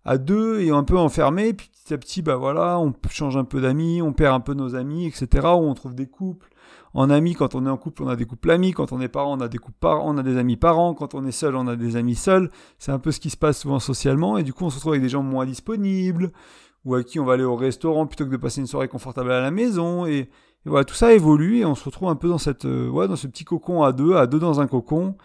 À 0.06 0.18
deux, 0.18 0.62
et 0.62 0.70
un 0.70 0.84
peu 0.84 0.98
enfermé, 0.98 1.54
puis 1.54 1.70
petit 1.84 1.94
à 1.94 1.98
petit, 1.98 2.22
bah 2.22 2.36
voilà, 2.36 2.80
on 2.80 2.94
change 3.10 3.38
un 3.38 3.44
peu 3.44 3.62
d'amis, 3.62 4.02
on 4.02 4.14
perd 4.14 4.36
un 4.36 4.40
peu 4.40 4.54
nos 4.54 4.76
amis, 4.76 5.06
etc., 5.06 5.48
on 5.48 5.74
trouve 5.74 5.96
des 5.96 6.08
couples 6.08 6.50
en 6.96 7.10
amis, 7.10 7.34
quand 7.34 7.56
on 7.56 7.66
est 7.66 7.70
en 7.70 7.78
couple, 7.78 8.04
on 8.04 8.08
a 8.08 8.16
des 8.16 8.26
couples 8.26 8.52
amis. 8.52 8.72
Quand 8.72 8.92
on 8.92 9.02
est 9.02 9.08
parent, 9.08 9.36
on 9.38 9.42
a 9.42 9.48
des 9.48 9.58
couples 9.58 9.78
parents, 9.80 10.14
on 10.14 10.18
a 10.18 10.24
des 10.24 10.38
amis 10.38 10.58
parents. 10.58 10.94
Quand 10.94 11.16
on 11.16 11.26
est 11.26 11.32
seul, 11.32 11.56
on 11.56 11.68
a 11.68 11.76
des 11.76 11.96
amis 11.96 12.16
seuls. 12.16 12.52
C'est 12.78 12.92
un 12.92 13.00
peu 13.00 13.12
ce 13.12 13.20
qui 13.20 13.32
se 13.32 13.38
passe 13.38 13.60
souvent 13.60 13.80
socialement. 13.80 14.38
Et 14.38 14.44
du 14.44 14.54
coup, 14.54 14.66
on 14.66 14.70
se 14.70 14.76
retrouve 14.76 14.94
avec 14.94 15.02
des 15.02 15.10
gens 15.10 15.24
moins 15.24 15.46
disponibles 15.46 16.32
ou 16.86 16.96
à 16.96 17.04
qui 17.04 17.20
on 17.20 17.26
va 17.26 17.34
aller 17.34 17.44
au 17.44 17.56
restaurant 17.56 18.06
plutôt 18.06 18.26
que 18.26 18.30
de 18.30 18.38
passer 18.38 18.62
une 18.62 18.68
soirée 18.68 18.90
confortable 18.90 19.32
à 19.32 19.42
la 19.42 19.50
maison. 19.50 20.06
Et, 20.06 20.30
voilà, 20.66 20.86
tout 20.86 20.94
ça 20.94 21.14
évolue 21.14 21.58
et 21.58 21.66
on 21.66 21.76
se 21.76 21.84
retrouve 21.84 22.10
un 22.10 22.16
peu 22.16 22.30
dans 22.30 22.38
cette, 22.38 22.66
euh, 22.66 22.90
ouais, 22.90 23.08
dans 23.08 23.16
ce 23.16 23.28
petit 23.28 23.44
cocon 23.44 23.84
à 23.84 23.92
deux, 23.92 24.16
à 24.16 24.28
deux 24.28 24.40
dans 24.40 24.62
un 24.62 24.68
cocon. 24.68 25.18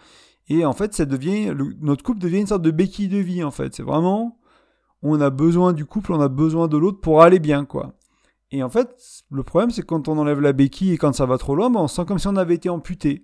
Et 0.49 0.65
en 0.65 0.73
fait, 0.73 0.95
ça 0.95 1.05
devient, 1.05 1.53
notre 1.81 2.03
couple 2.03 2.19
devient 2.19 2.39
une 2.39 2.47
sorte 2.47 2.63
de 2.63 2.71
béquille 2.71 3.09
de 3.09 3.19
vie, 3.19 3.43
en 3.43 3.51
fait. 3.51 3.75
C'est 3.75 3.83
vraiment, 3.83 4.38
on 5.01 5.19
a 5.21 5.29
besoin 5.29 5.73
du 5.73 5.85
couple, 5.85 6.13
on 6.13 6.21
a 6.21 6.27
besoin 6.27 6.67
de 6.67 6.77
l'autre 6.77 6.99
pour 6.99 7.21
aller 7.21 7.39
bien, 7.39 7.65
quoi. 7.65 7.93
Et 8.51 8.63
en 8.63 8.69
fait, 8.69 9.23
le 9.31 9.43
problème, 9.43 9.69
c'est 9.69 9.83
quand 9.83 10.07
on 10.07 10.17
enlève 10.17 10.41
la 10.41 10.53
béquille 10.53 10.93
et 10.93 10.97
quand 10.97 11.13
ça 11.13 11.25
va 11.25 11.37
trop 11.37 11.55
loin, 11.55 11.69
ben, 11.69 11.81
on 11.81 11.87
sent 11.87 12.05
comme 12.05 12.19
si 12.19 12.27
on 12.27 12.35
avait 12.35 12.55
été 12.55 12.69
amputé. 12.69 13.23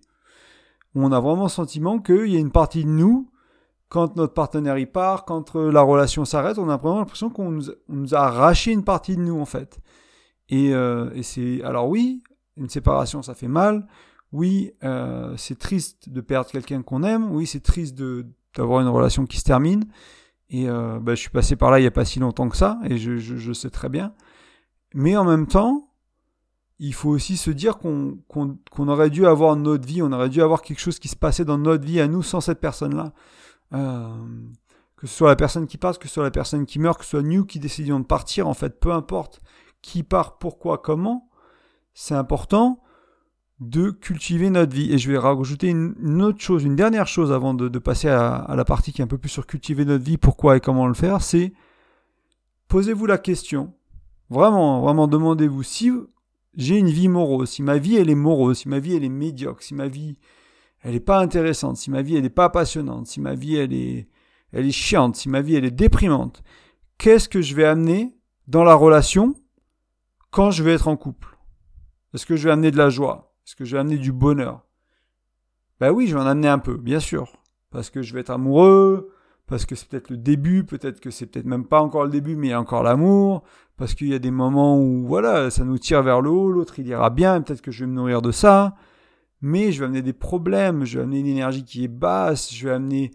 On 0.94 1.12
a 1.12 1.20
vraiment 1.20 1.44
le 1.44 1.50
sentiment 1.50 2.00
qu'il 2.00 2.28
y 2.28 2.36
a 2.36 2.40
une 2.40 2.52
partie 2.52 2.86
de 2.86 2.90
nous, 2.90 3.32
quand 3.90 4.16
notre 4.16 4.34
partenaire 4.34 4.78
y 4.78 4.86
part, 4.86 5.26
quand 5.26 5.56
euh, 5.56 5.72
la 5.72 5.82
relation 5.82 6.26
s'arrête, 6.26 6.58
on 6.58 6.70
a 6.70 6.78
vraiment 6.78 7.00
l'impression 7.00 7.30
qu'on 7.30 7.52
nous, 7.90 8.16
a 8.16 8.20
arraché 8.20 8.72
une 8.72 8.84
partie 8.84 9.16
de 9.16 9.22
nous, 9.22 9.40
en 9.40 9.46
fait. 9.46 9.80
Et, 10.50 10.74
euh, 10.74 11.10
et 11.14 11.24
c'est. 11.24 11.62
Alors, 11.64 11.90
oui, 11.90 12.24
une 12.56 12.70
séparation, 12.70 13.22
ça 13.22 13.34
fait 13.34 13.48
mal. 13.48 13.88
Oui, 14.32 14.74
euh, 14.84 15.34
c'est 15.38 15.58
triste 15.58 16.10
de 16.10 16.22
perdre 16.22 16.50
quelqu'un 16.50 16.82
qu'on 16.82 17.04
aime. 17.04 17.32
Oui, 17.32 17.48
c'est 17.48 17.62
triste 17.62 17.98
d'avoir 18.56 18.82
une 18.82 18.88
relation 18.88 19.26
qui 19.26 19.38
se 19.38 19.44
termine. 19.44 19.86
Et 20.50 20.66
ben, 20.68 21.02
je 21.08 21.16
suis 21.16 21.30
passé 21.30 21.56
par 21.56 21.72
là 21.72 21.80
il 21.80 21.82
n'y 21.82 21.88
a 21.88 21.92
pas 21.92 22.06
si 22.06 22.20
longtemps 22.20 22.50
que 22.50 22.58
ça, 22.58 22.80
et 22.86 22.98
je, 22.98 23.18
je, 23.18 23.54
sais 23.54 23.70
très 23.70 23.90
bien. 23.90 24.14
Mais 24.94 25.18
en 25.18 25.26
même 25.26 25.48
temps, 25.48 25.90
il 26.80 26.94
faut 26.94 27.10
aussi 27.10 27.38
se 27.38 27.50
dire 27.50 27.78
qu'on 27.78 28.20
aurait 28.78 29.10
dû 29.10 29.26
avoir 29.26 29.56
notre 29.56 29.88
vie, 29.88 30.02
on 30.02 30.12
aurait 30.12 30.30
dû 30.30 30.42
avoir 30.42 30.62
quelque 30.62 30.80
chose 30.80 31.00
qui 31.00 31.08
se 31.08 31.16
passait 31.16 31.46
dans 31.46 31.58
notre 31.58 31.86
vie 31.86 32.00
à 32.00 32.08
nous 32.08 32.22
sans 32.22 32.42
cette 32.42 32.60
personne-là. 32.60 33.14
Euh, 33.74 34.08
que 34.98 35.08
ce 35.08 35.16
soit 35.16 35.30
la 35.30 35.36
personne 35.36 35.68
qui 35.68 35.78
part, 35.78 35.98
que 35.98 36.08
ce 36.08 36.14
soit 36.14 36.24
la 36.24 36.32
personne 36.32 36.66
qui 36.66 36.80
meurt, 36.80 37.00
que 37.00 37.06
ce 37.06 37.12
soit 37.12 37.22
nous 37.22 37.46
qui 37.46 37.60
décidions 37.60 38.00
de 38.00 38.06
partir, 38.06 38.48
en 38.48 38.54
fait, 38.54 38.80
peu 38.80 38.92
importe 38.92 39.42
qui 39.82 40.02
part, 40.02 40.40
pourquoi, 40.40 40.80
comment, 40.80 41.30
c'est 41.94 42.16
important 42.16 42.82
de 43.60 43.90
cultiver 43.90 44.50
notre 44.50 44.76
vie. 44.76 44.92
Et 44.92 44.98
je 44.98 45.12
vais 45.12 45.18
rajouter 45.18 45.70
une, 45.70 46.22
autre 46.22 46.42
chose, 46.42 46.64
une 46.64 46.76
dernière 46.76 47.08
chose 47.08 47.32
avant 47.32 47.54
de, 47.54 47.80
passer 47.80 48.10
à, 48.10 48.54
la 48.56 48.66
partie 48.66 48.94
qui 48.94 49.02
est 49.02 49.04
un 49.04 49.08
peu 49.08 49.18
plus 49.18 49.30
sur 49.30 49.48
cultiver 49.48 49.86
notre 49.86 50.04
vie, 50.04 50.18
pourquoi 50.18 50.58
et 50.58 50.60
comment 50.60 50.88
le 50.88 50.94
faire, 50.94 51.22
c'est 51.22 51.54
posez-vous 52.68 53.06
la 53.06 53.18
question, 53.18 53.74
Vraiment, 54.30 54.82
vraiment, 54.82 55.08
demandez-vous. 55.08 55.64
Si 55.64 55.92
j'ai 56.56 56.78
une 56.78 56.90
vie 56.90 57.08
morose, 57.08 57.50
si 57.50 57.62
ma 57.62 57.78
vie 57.78 57.98
elle 57.98 58.10
est 58.10 58.16
morose, 58.16 58.60
si 58.60 58.70
ma 58.70 58.80
vie 58.80 58.96
elle 58.96 59.04
est 59.04 59.10
médiocre, 59.10 59.62
si 59.62 59.76
ma 59.76 59.88
vie 59.88 60.18
elle 60.82 60.94
n'est 60.94 61.00
pas 61.00 61.20
intéressante, 61.20 61.78
si 61.78 61.92
ma 61.92 62.02
vie 62.02 62.16
elle 62.16 62.24
n'est 62.24 62.30
pas 62.30 62.50
passionnante, 62.50 63.08
si 63.08 63.20
ma 63.20 63.36
vie 63.36 63.56
elle 63.56 63.74
est, 63.74 64.08
elle 64.52 64.66
est 64.66 64.72
chiante, 64.72 65.16
si 65.16 65.30
ma 65.30 65.42
vie 65.42 65.56
elle 65.56 65.66
est 65.66 65.72
déprimante, 65.72 66.44
qu'est-ce 66.98 67.30
que 67.30 67.42
je 67.42 67.56
vais 67.56 67.66
amener 67.66 68.16
dans 68.48 68.64
la 68.64 68.74
relation 68.74 69.36
quand 70.32 70.52
je 70.52 70.64
vais 70.64 70.74
être 70.74 70.88
en 70.88 70.98
couple? 70.98 71.38
Est-ce 72.14 72.26
que 72.26 72.36
je 72.36 72.46
vais 72.46 72.52
amener 72.52 72.72
de 72.72 72.78
la 72.78 72.90
joie? 72.90 73.35
Est-ce 73.46 73.56
que 73.56 73.66
je 73.66 73.76
vais 73.76 73.80
amener 73.80 73.98
du 73.98 74.12
bonheur? 74.12 74.66
Ben 75.80 75.92
oui, 75.92 76.08
je 76.08 76.16
vais 76.16 76.22
en 76.22 76.26
amener 76.26 76.48
un 76.48 76.60
peu, 76.60 76.78
bien 76.78 77.00
sûr, 77.00 77.38
parce 77.70 77.90
que 77.90 78.02
je 78.02 78.14
vais 78.14 78.22
être 78.22 78.32
amoureux, 78.32 79.12
parce 79.46 79.66
que 79.66 79.76
c'est 79.76 79.88
peut-être 79.88 80.10
le 80.10 80.18
début, 80.18 80.64
peut-être 80.64 81.00
que 81.00 81.12
c'est 81.12 81.28
peut-être 81.28 81.46
même 81.46 81.66
pas 81.66 81.82
encore 81.82 82.06
le 82.06 82.10
début, 82.10 82.36
mais 82.36 82.48
il 82.48 82.50
y 82.52 82.54
a 82.54 82.60
encore 82.60 82.82
l'amour, 82.82 83.44
parce 83.78 83.94
qu'il 83.94 84.08
y 84.08 84.14
a 84.14 84.20
des 84.20 84.32
moments 84.32 84.80
où, 84.80 85.06
voilà, 85.06 85.52
ça 85.52 85.64
nous 85.64 85.78
tire 85.78 86.02
vers 86.02 86.22
le 86.22 86.30
haut, 86.30 86.52
l'autre 86.52 86.80
il 86.80 86.88
ira 86.88 87.10
bien, 87.10 87.42
peut-être 87.42 87.62
que 87.62 87.72
je 87.72 87.84
vais 87.84 87.92
me 87.92 87.96
nourrir 87.96 88.22
de 88.22 88.32
ça, 88.32 88.76
mais 89.42 89.72
je 89.72 89.80
vais 89.80 89.86
amener 89.86 90.02
des 90.02 90.14
problèmes, 90.14 90.86
je 90.86 90.98
vais 90.98 91.04
amener 91.04 91.20
une 91.20 91.28
énergie 91.28 91.64
qui 91.64 91.84
est 91.84 91.90
basse, 91.90 92.52
je 92.52 92.68
vais 92.68 92.74
amener, 92.74 93.12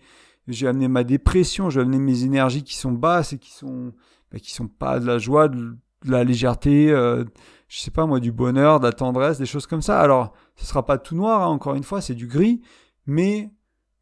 je 0.47 0.65
vais 0.65 0.69
amener 0.69 0.87
ma 0.87 1.03
dépression, 1.03 1.71
je 1.71 1.81
vais 1.81 1.87
amener 1.87 1.99
mes 1.99 2.23
énergies 2.23 2.63
qui 2.63 2.77
sont 2.77 2.93
basses 2.93 3.33
et 3.33 3.39
qui 3.39 3.51
sont, 3.51 3.93
bah, 4.31 4.39
qui 4.39 4.53
sont 4.53 4.69
pas 4.69 5.01
de 5.01 5.07
la 5.07 5.19
joie, 5.19 5.49
de, 5.49 5.77
la 6.05 6.23
légèreté, 6.25 6.91
euh, 6.93 7.25
je 7.71 7.79
sais 7.79 7.93
pas 7.93 8.05
moi, 8.05 8.19
du 8.19 8.33
bonheur, 8.33 8.81
de 8.81 8.87
la 8.87 8.93
tendresse, 8.93 9.39
des 9.39 9.47
choses 9.47 9.69
comme 9.69 9.81
ça. 9.81 10.01
Alors, 10.01 10.33
ce 10.57 10.67
sera 10.67 10.85
pas 10.85 10.99
tout 10.99 11.15
noir, 11.15 11.43
hein, 11.43 11.47
encore 11.47 11.77
une 11.77 11.85
fois, 11.85 12.01
c'est 12.01 12.17
du 12.17 12.27
gris, 12.27 12.61
mais 13.07 13.51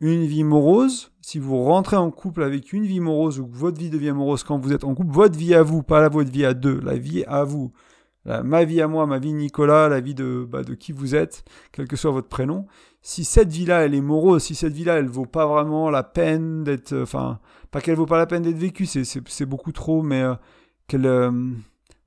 une 0.01 0.25
vie 0.25 0.43
morose, 0.43 1.13
si 1.21 1.39
vous 1.39 1.63
rentrez 1.63 1.97
en 1.97 2.11
couple 2.11 2.43
avec 2.43 2.73
une 2.73 2.85
vie 2.85 3.01
morose 3.01 3.39
ou 3.39 3.47
que 3.47 3.57
votre 3.57 3.79
vie 3.79 3.91
devient 3.91 4.13
morose 4.13 4.43
quand 4.43 4.59
vous 4.59 4.73
êtes 4.73 4.85
en 4.85 4.95
couple, 4.95 5.13
votre 5.13 5.39
vie 5.39 5.55
à 5.55 5.63
vous, 5.63 5.83
pas 5.83 6.01
la 6.01 6.09
votre 6.09 6.31
vie 6.31 6.47
à 6.47 6.55
deux, 6.55 6.81
la 6.81 6.97
vie 6.97 7.25
à 7.25 7.45
vous, 7.45 7.71
ma 8.25 8.65
vie 8.65 8.81
à 8.81 8.89
moi, 8.89 9.07
ma 9.07 9.19
vie 9.19 9.35
Nicolas, 9.35 9.89
la 9.91 10.01
vie 10.01 10.15
de, 10.15 10.47
bah, 10.49 10.63
de 10.63 10.75
qui 10.75 10.93
vous 10.93 11.15
êtes, 11.15 11.45
quel 11.73 11.89
que 11.89 11.97
soit 11.97 12.11
votre 12.11 12.29
prénom, 12.29 12.67
si 13.03 13.25
cette 13.25 13.53
vie-là, 13.53 13.85
elle 13.85 13.95
est 13.95 14.01
morose, 14.01 14.45
si 14.45 14.55
cette 14.55 14.73
vie-là, 14.73 14.99
elle 14.99 15.09
vaut 15.09 15.27
pas 15.27 15.47
vraiment 15.47 15.91
la 15.91 16.03
peine 16.03 16.65
d'être, 16.65 16.93
euh, 16.93 17.03
enfin, 17.03 17.39
pas 17.71 17.81
qu'elle 17.81 17.97
vaut 17.97 18.07
pas 18.07 18.19
la 18.19 18.27
peine 18.27 18.43
d'être 18.43 18.57
vécue, 18.57 18.87
c'est 18.87 19.47
beaucoup 19.47 19.73
trop, 19.73 20.03
mais 20.03 20.23
euh, 20.23 20.35
qu'elle, 20.87 21.07
euh, 21.07 21.31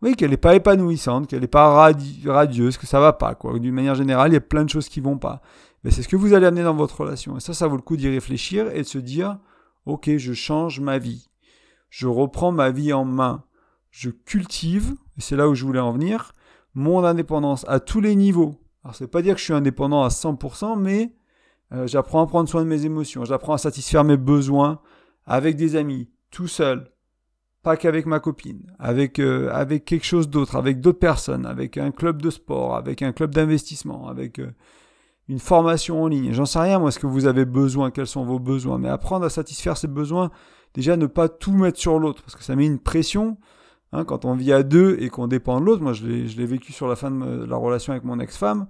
oui, 0.02 0.16
qu'elle 0.16 0.32
n'est 0.32 0.38
pas 0.38 0.56
épanouissante, 0.56 1.28
qu'elle 1.28 1.42
n'est 1.42 1.48
pas 1.48 1.94
radieuse, 2.26 2.78
que 2.78 2.88
ça 2.88 3.00
va 3.00 3.14
pas, 3.14 3.36
quoi. 3.36 3.58
D'une 3.60 3.74
manière 3.74 3.96
générale, 3.96 4.32
il 4.32 4.34
y 4.34 4.38
a 4.38 4.42
plein 4.42 4.64
de 4.64 4.70
choses 4.70 4.90
qui 4.90 5.00
vont 5.00 5.18
pas 5.18 5.42
mais 5.84 5.92
c'est 5.92 6.04
ce 6.04 6.08
que 6.08 6.16
vous 6.16 6.34
allez 6.34 6.46
amener 6.46 6.64
dans 6.64 6.76
votre 6.76 7.02
relation. 7.02 7.38
Et 7.38 7.40
ça, 7.40 7.54
ça 7.54 7.68
vaut 7.68 7.76
le 7.76 7.82
coup 7.82 7.98
d'y 7.98 8.10
réfléchir 8.10 8.70
et 8.72 8.80
de 8.80 8.88
se 8.88 8.98
dire, 8.98 9.40
ok, 9.86 10.16
je 10.18 10.34
change 10.34 10.80
ma 10.80 10.98
vie. 11.00 11.30
Je 11.90 12.08
reprends 12.08 12.52
ma 12.52 12.72
vie 12.72 12.94
en 12.94 13.06
main. 13.06 13.44
Je 13.90 14.10
cultive, 14.10 14.94
et 15.18 15.22
c'est 15.22 15.36
là 15.36 15.50
où 15.50 15.56
je 15.56 15.66
voulais 15.66 15.80
en 15.80 15.92
venir, 15.92 16.34
mon 16.74 17.04
indépendance 17.04 17.66
à 17.68 17.80
tous 17.80 18.00
les 18.00 18.16
niveaux. 18.16 18.56
Alors, 18.84 18.96
ça 18.96 19.04
veut 19.04 19.10
pas 19.10 19.22
dire 19.22 19.34
que 19.34 19.40
je 19.40 19.46
suis 19.46 19.54
indépendant 19.54 20.04
à 20.04 20.08
100%, 20.08 20.80
mais 20.80 21.14
euh, 21.74 21.88
j'apprends 21.88 22.22
à 22.22 22.28
prendre 22.28 22.48
soin 22.48 22.64
de 22.64 22.70
mes 22.70 22.86
émotions, 22.86 23.26
j'apprends 23.26 23.54
à 23.54 23.58
satisfaire 23.58 24.04
mes 24.04 24.18
besoins 24.18 24.80
avec 25.26 25.56
des 25.56 25.76
amis, 25.76 26.10
tout 26.32 26.48
seul, 26.48 26.92
pas 27.64 27.78
qu'avec 27.78 28.06
ma 28.06 28.20
copine, 28.20 28.74
avec, 28.80 29.20
euh, 29.20 29.50
avec 29.52 29.86
quelque 29.86 30.06
chose 30.06 30.30
d'autre, 30.30 30.56
avec 30.56 30.82
d'autres 30.82 31.00
personnes, 31.00 31.46
avec 31.46 31.78
un 31.78 31.92
club 31.92 32.22
de 32.22 32.30
sport, 32.30 32.76
avec 32.76 33.02
un 33.02 33.12
club 33.12 33.34
d'investissement, 33.34 34.08
avec 34.08 34.40
euh, 34.40 34.52
une 35.30 35.40
formation 35.40 36.02
en 36.04 36.08
ligne. 36.08 36.34
J'en 36.34 36.46
sais 36.46 36.60
rien, 36.60 36.80
moi, 36.80 36.92
ce 36.92 37.00
que 37.00 37.08
vous 37.08 37.26
avez 37.26 37.46
besoin, 37.46 37.92
quels 37.92 38.08
sont 38.08 38.26
vos 38.26 38.40
besoins, 38.40 38.80
mais 38.80 38.90
apprendre 38.90 39.26
à 39.26 39.30
satisfaire 39.30 39.78
ces 39.78 39.88
besoins, 39.88 40.32
déjà 40.74 40.98
ne 40.98 41.06
pas 41.06 41.30
tout 41.30 41.54
mettre 41.54 41.80
sur 41.80 42.00
l'autre, 42.00 42.24
parce 42.24 42.36
que 42.36 42.44
ça 42.44 42.56
met 42.56 42.66
une 42.66 42.80
pression. 42.80 43.38
Hein, 43.94 44.06
quand 44.06 44.26
on 44.26 44.36
vit 44.36 44.54
à 44.54 44.64
deux 44.64 44.96
et 45.00 45.10
qu'on 45.10 45.28
dépend 45.28 45.60
de 45.60 45.66
l'autre, 45.66 45.84
moi 45.84 45.92
je 45.94 46.06
l'ai 46.06 46.46
vécu 46.46 46.72
sur 46.72 46.88
la 46.88 46.96
fin 46.96 47.12
de 47.12 47.44
la 47.44 47.58
relation 47.58 47.92
avec 47.92 48.06
mon 48.06 48.20
ex-femme, 48.20 48.68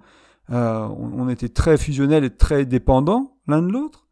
euh, 0.50 0.88
on, 0.98 1.28
était 1.28 1.48
très 1.48 1.78
fusionnels 1.78 2.24
et 2.24 2.30
très 2.30 2.66
dépendants 2.66 3.36
l'un 3.46 3.62
de 3.62 3.70
l'autre. 3.70 4.08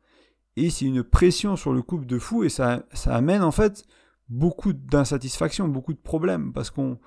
Et 0.57 0.71
c'est 0.71 0.85
une 0.85 1.03
pression 1.03 1.57
sur 1.57 1.73
le 1.73 1.83
couple 1.83 2.07
de 2.07 2.19
fou 2.19 2.45
et 2.45 2.49
ça, 2.49 2.85
ça 2.93 3.15
amène 3.15 3.43
en 3.43 3.51
fait 3.51 3.85
beaucoup 4.31 4.73
d'insatisfaction, 4.73 5.69
beaucoup 5.69 5.93
de 5.93 5.99
problèmes. 5.99 6.53
Parce 6.53 6.71
qu'on, 6.71 6.99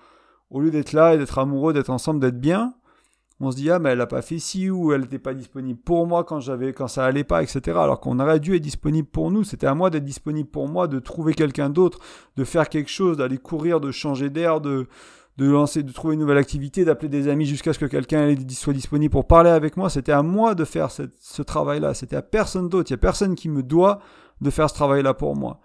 au 0.49 0.59
lieu 0.59 0.69
d'être 0.69 0.93
là 0.93 1.15
et 1.15 1.17
d'être 1.17 1.39
amoureux, 1.39 1.73
d'être 1.73 1.89
ensemble, 1.89 2.19
d'être 2.19 2.39
bien, 2.39 2.75
on 3.39 3.51
se 3.51 3.57
dit 3.57 3.69
ah 3.69 3.79
mais 3.79 3.89
elle 3.89 3.97
n'a 3.97 4.07
pas 4.07 4.21
fait 4.21 4.39
ci 4.39 4.69
ou 4.69 4.93
elle 4.93 5.01
n'était 5.01 5.19
pas 5.19 5.33
disponible 5.33 5.79
pour 5.79 6.07
moi 6.07 6.23
quand 6.23 6.39
j'avais 6.39 6.71
quand 6.71 6.87
ça 6.87 7.03
allait 7.03 7.23
pas 7.23 7.43
etc 7.43 7.77
alors 7.79 7.99
qu'on 7.99 8.19
aurait 8.19 8.39
dû 8.39 8.55
être 8.55 8.61
disponible 8.61 9.07
pour 9.07 9.31
nous 9.31 9.43
c'était 9.43 9.67
à 9.67 9.73
moi 9.73 9.89
d'être 9.89 10.05
disponible 10.05 10.49
pour 10.49 10.69
moi 10.69 10.87
de 10.87 10.99
trouver 10.99 11.33
quelqu'un 11.33 11.69
d'autre 11.69 11.99
de 12.37 12.43
faire 12.43 12.69
quelque 12.69 12.89
chose 12.89 13.17
d'aller 13.17 13.37
courir 13.37 13.81
de 13.81 13.91
changer 13.91 14.29
d'air 14.29 14.61
de 14.61 14.87
de 15.37 15.49
lancer, 15.49 15.81
de 15.81 15.91
trouver 15.91 16.13
une 16.13 16.19
nouvelle 16.19 16.37
activité, 16.37 16.85
d'appeler 16.85 17.09
des 17.09 17.27
amis 17.27 17.47
jusqu'à 17.47 17.73
ce 17.73 17.79
que 17.79 17.85
quelqu'un 17.85 18.35
soit 18.51 18.73
disponible 18.73 19.11
pour 19.11 19.25
parler 19.25 19.49
avec 19.49 19.77
moi. 19.77 19.89
C'était 19.89 20.11
à 20.11 20.21
moi 20.21 20.53
de 20.53 20.63
faire 20.63 20.91
ce 20.91 21.41
travail-là. 21.41 21.95
C'était 21.95 22.15
à 22.15 22.21
personne 22.21 22.69
d'autre. 22.69 22.91
Il 22.91 22.93
n'y 22.93 22.99
a 22.99 23.01
personne 23.01 23.33
qui 23.33 23.49
me 23.49 23.63
doit 23.63 23.99
de 24.41 24.49
faire 24.51 24.69
ce 24.69 24.75
travail-là 24.75 25.15
pour 25.15 25.35
moi. 25.35 25.59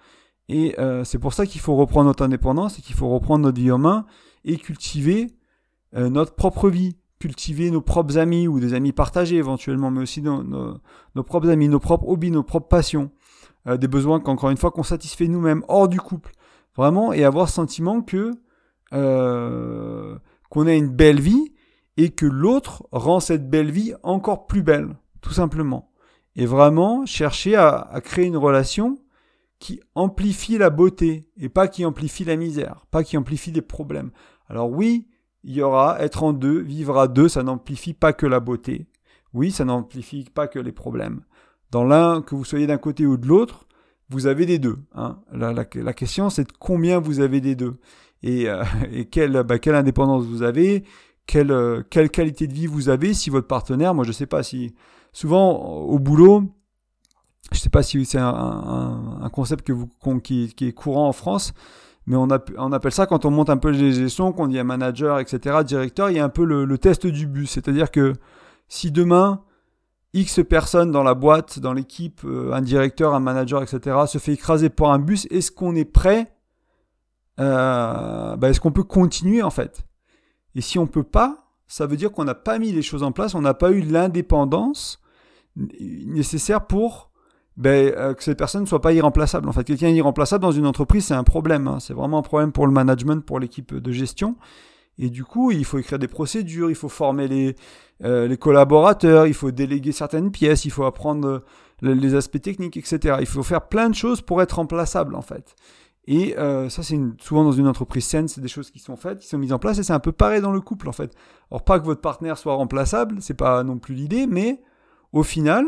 Et 0.48 0.74
euh, 0.78 1.04
c'est 1.04 1.18
pour 1.18 1.32
ça 1.32 1.46
qu'il 1.46 1.60
faut 1.60 1.76
reprendre 1.76 2.06
notre 2.06 2.24
indépendance 2.24 2.78
et 2.78 2.82
qu'il 2.82 2.96
faut 2.96 3.08
reprendre 3.08 3.44
notre 3.44 3.60
vie 3.60 3.70
en 3.70 3.78
main 3.78 4.06
et 4.44 4.56
cultiver 4.56 5.28
euh, 5.94 6.08
notre 6.08 6.34
propre 6.34 6.68
vie, 6.68 6.96
cultiver 7.18 7.70
nos 7.70 7.80
propres 7.80 8.18
amis 8.18 8.48
ou 8.48 8.60
des 8.60 8.74
amis 8.74 8.92
partagés 8.92 9.36
éventuellement, 9.36 9.90
mais 9.90 10.02
aussi 10.02 10.22
nos, 10.22 10.42
nos, 10.42 11.22
propres 11.22 11.48
amis, 11.48 11.68
nos 11.68 11.80
propres 11.80 12.08
hobbies, 12.08 12.30
nos 12.30 12.42
propres 12.42 12.68
passions, 12.68 13.10
euh, 13.66 13.76
des 13.76 13.88
besoins 13.88 14.20
qu'encore 14.20 14.50
une 14.50 14.56
fois 14.56 14.70
qu'on 14.70 14.82
satisfait 14.82 15.28
nous-mêmes 15.28 15.64
hors 15.68 15.88
du 15.88 16.00
couple. 16.00 16.32
Vraiment, 16.76 17.12
et 17.12 17.24
avoir 17.24 17.48
ce 17.48 17.54
sentiment 17.56 18.02
que 18.02 18.30
euh, 18.92 20.16
qu'on 20.48 20.66
a 20.66 20.72
une 20.72 20.88
belle 20.88 21.20
vie 21.20 21.52
et 21.96 22.10
que 22.10 22.24
l'autre 22.24 22.88
rend 22.92 23.20
cette 23.20 23.50
belle 23.50 23.70
vie 23.70 23.92
encore 24.02 24.46
plus 24.46 24.62
belle, 24.62 24.96
tout 25.20 25.32
simplement. 25.32 25.90
Et 26.36 26.46
vraiment 26.46 27.04
chercher 27.04 27.56
à, 27.56 27.90
créer 28.02 28.26
une 28.26 28.36
relation 28.36 28.98
qui 29.58 29.80
amplifie 29.94 30.58
la 30.58 30.70
beauté 30.70 31.28
et 31.36 31.48
pas 31.48 31.68
qui 31.68 31.84
amplifie 31.84 32.24
la 32.24 32.36
misère, 32.36 32.86
pas 32.90 33.02
qui 33.02 33.16
amplifie 33.16 33.50
les 33.50 33.62
problèmes. 33.62 34.10
Alors 34.48 34.70
oui, 34.70 35.08
il 35.44 35.54
y 35.54 35.62
aura 35.62 36.00
être 36.02 36.22
en 36.22 36.32
deux, 36.32 36.60
vivre 36.60 36.98
à 36.98 37.08
deux, 37.08 37.28
ça 37.28 37.42
n'amplifie 37.42 37.94
pas 37.94 38.12
que 38.12 38.26
la 38.26 38.40
beauté. 38.40 38.86
Oui, 39.34 39.50
ça 39.50 39.64
n'amplifie 39.64 40.24
pas 40.32 40.48
que 40.48 40.58
les 40.58 40.72
problèmes. 40.72 41.22
Dans 41.70 41.84
l'un, 41.84 42.22
que 42.22 42.34
vous 42.34 42.44
soyez 42.44 42.66
d'un 42.66 42.78
côté 42.78 43.06
ou 43.06 43.16
de 43.16 43.26
l'autre, 43.26 43.66
vous 44.10 44.26
avez 44.26 44.46
des 44.46 44.58
deux. 44.58 44.78
Hein. 44.94 45.20
La, 45.32 45.52
la, 45.52 45.66
la, 45.74 45.92
question, 45.92 46.30
c'est 46.30 46.44
de 46.44 46.52
combien 46.58 46.98
vous 46.98 47.20
avez 47.20 47.40
des 47.40 47.54
deux 47.54 47.78
et, 48.22 48.48
euh, 48.48 48.64
et 48.90 49.06
quelle, 49.06 49.42
bah, 49.42 49.58
quelle 49.58 49.74
indépendance 49.74 50.24
vous 50.24 50.42
avez, 50.42 50.84
quelle, 51.26 51.52
euh, 51.52 51.82
quelle 51.88 52.10
qualité 52.10 52.46
de 52.46 52.54
vie 52.54 52.66
vous 52.66 52.88
avez 52.88 53.12
si 53.12 53.28
votre 53.28 53.46
partenaire, 53.46 53.94
moi 53.94 54.04
je 54.04 54.12
sais 54.12 54.26
pas 54.26 54.42
si 54.42 54.74
souvent 55.12 55.58
au 55.58 55.98
boulot, 55.98 56.44
je 57.52 57.58
sais 57.58 57.70
pas 57.70 57.82
si 57.82 58.04
c'est 58.04 58.18
un, 58.18 59.28
concept 59.32 59.66
qui, 60.22 60.54
est 60.60 60.72
courant 60.72 61.08
en 61.08 61.12
France, 61.12 61.52
mais 62.06 62.16
on, 62.16 62.30
appelle 62.30 62.92
ça 62.92 63.06
quand 63.06 63.24
on 63.24 63.30
monte 63.30 63.50
un 63.50 63.56
peu 63.56 63.70
les 63.70 63.92
gestions, 63.92 64.32
qu'on 64.32 64.48
dit 64.48 64.62
manager, 64.62 65.18
etc., 65.18 65.58
directeur, 65.64 66.10
il 66.10 66.16
y 66.16 66.20
a 66.20 66.24
un 66.24 66.28
peu 66.28 66.44
le, 66.44 66.78
test 66.78 67.06
du 67.06 67.26
bus, 67.26 67.50
c'est-à-dire 67.50 67.90
que 67.90 68.14
si 68.68 68.90
demain 68.90 69.42
X 70.14 70.40
personnes 70.48 70.90
dans 70.90 71.02
la 71.02 71.14
boîte, 71.14 71.58
dans 71.58 71.72
l'équipe, 71.72 72.22
euh, 72.24 72.52
un 72.52 72.62
directeur, 72.62 73.14
un 73.14 73.20
manager, 73.20 73.62
etc., 73.62 73.96
se 74.06 74.18
fait 74.18 74.32
écraser 74.32 74.70
pour 74.70 74.90
un 74.90 74.98
bus, 74.98 75.26
est-ce 75.30 75.50
qu'on 75.52 75.74
est 75.74 75.84
prêt 75.84 76.34
euh, 77.40 78.36
bah, 78.36 78.48
est-ce 78.48 78.60
qu'on 78.60 78.72
peut 78.72 78.84
continuer 78.84 79.42
en 79.42 79.50
fait? 79.50 79.86
Et 80.54 80.60
si 80.60 80.78
on 80.78 80.86
peut 80.86 81.04
pas, 81.04 81.52
ça 81.66 81.86
veut 81.86 81.96
dire 81.96 82.10
qu'on 82.10 82.24
n'a 82.24 82.34
pas 82.34 82.58
mis 82.58 82.72
les 82.72 82.82
choses 82.82 83.02
en 83.02 83.12
place, 83.12 83.34
on 83.34 83.42
n'a 83.42 83.54
pas 83.54 83.70
eu 83.70 83.82
l'indépendance 83.82 85.00
nécessaire 85.56 86.66
pour 86.66 87.07
ben, 87.58 87.92
euh, 87.96 88.14
que 88.14 88.22
cette 88.22 88.38
personne 88.38 88.62
ne 88.62 88.66
soit 88.66 88.80
pas 88.80 88.92
irremplaçable. 88.92 89.48
En 89.48 89.52
fait, 89.52 89.64
quelqu'un 89.64 89.88
irremplaçable 89.88 90.42
dans 90.42 90.52
une 90.52 90.64
entreprise, 90.64 91.06
c'est 91.06 91.14
un 91.14 91.24
problème. 91.24 91.66
Hein. 91.66 91.78
C'est 91.80 91.92
vraiment 91.92 92.18
un 92.18 92.22
problème 92.22 92.52
pour 92.52 92.68
le 92.68 92.72
management, 92.72 93.24
pour 93.26 93.40
l'équipe 93.40 93.74
de 93.74 93.92
gestion. 93.92 94.36
Et 94.96 95.10
du 95.10 95.24
coup, 95.24 95.50
il 95.50 95.64
faut 95.64 95.78
écrire 95.78 95.98
des 95.98 96.08
procédures, 96.08 96.70
il 96.70 96.76
faut 96.76 96.88
former 96.88 97.26
les, 97.26 97.56
euh, 98.04 98.28
les 98.28 98.36
collaborateurs, 98.36 99.26
il 99.26 99.34
faut 99.34 99.50
déléguer 99.50 99.90
certaines 99.90 100.30
pièces, 100.30 100.64
il 100.64 100.70
faut 100.70 100.84
apprendre 100.84 101.42
les 101.82 102.14
aspects 102.14 102.40
techniques, 102.40 102.76
etc. 102.76 103.16
Il 103.20 103.26
faut 103.26 103.42
faire 103.42 103.68
plein 103.68 103.90
de 103.90 103.94
choses 103.94 104.20
pour 104.20 104.40
être 104.40 104.52
remplaçable, 104.52 105.16
en 105.16 105.22
fait. 105.22 105.56
Et 106.06 106.38
euh, 106.38 106.68
ça, 106.68 106.82
c'est 106.84 106.98
souvent 107.20 107.44
dans 107.44 107.52
une 107.52 107.66
entreprise 107.66 108.04
saine, 108.04 108.28
c'est 108.28 108.40
des 108.40 108.48
choses 108.48 108.70
qui 108.70 108.78
sont 108.78 108.96
faites, 108.96 109.18
qui 109.18 109.28
sont 109.28 109.38
mises 109.38 109.52
en 109.52 109.58
place, 109.58 109.78
et 109.78 109.82
c'est 109.82 109.92
un 109.92 110.00
peu 110.00 110.12
pareil 110.12 110.40
dans 110.40 110.52
le 110.52 110.60
couple, 110.60 110.88
en 110.88 110.92
fait. 110.92 111.12
Alors, 111.50 111.62
pas 111.64 111.78
que 111.78 111.84
votre 111.84 112.00
partenaire 112.00 112.38
soit 112.38 112.54
remplaçable, 112.54 113.16
c'est 113.20 113.34
pas 113.34 113.62
non 113.62 113.78
plus 113.78 113.94
l'idée, 113.94 114.26
mais 114.26 114.60
au 115.12 115.22
final, 115.22 115.66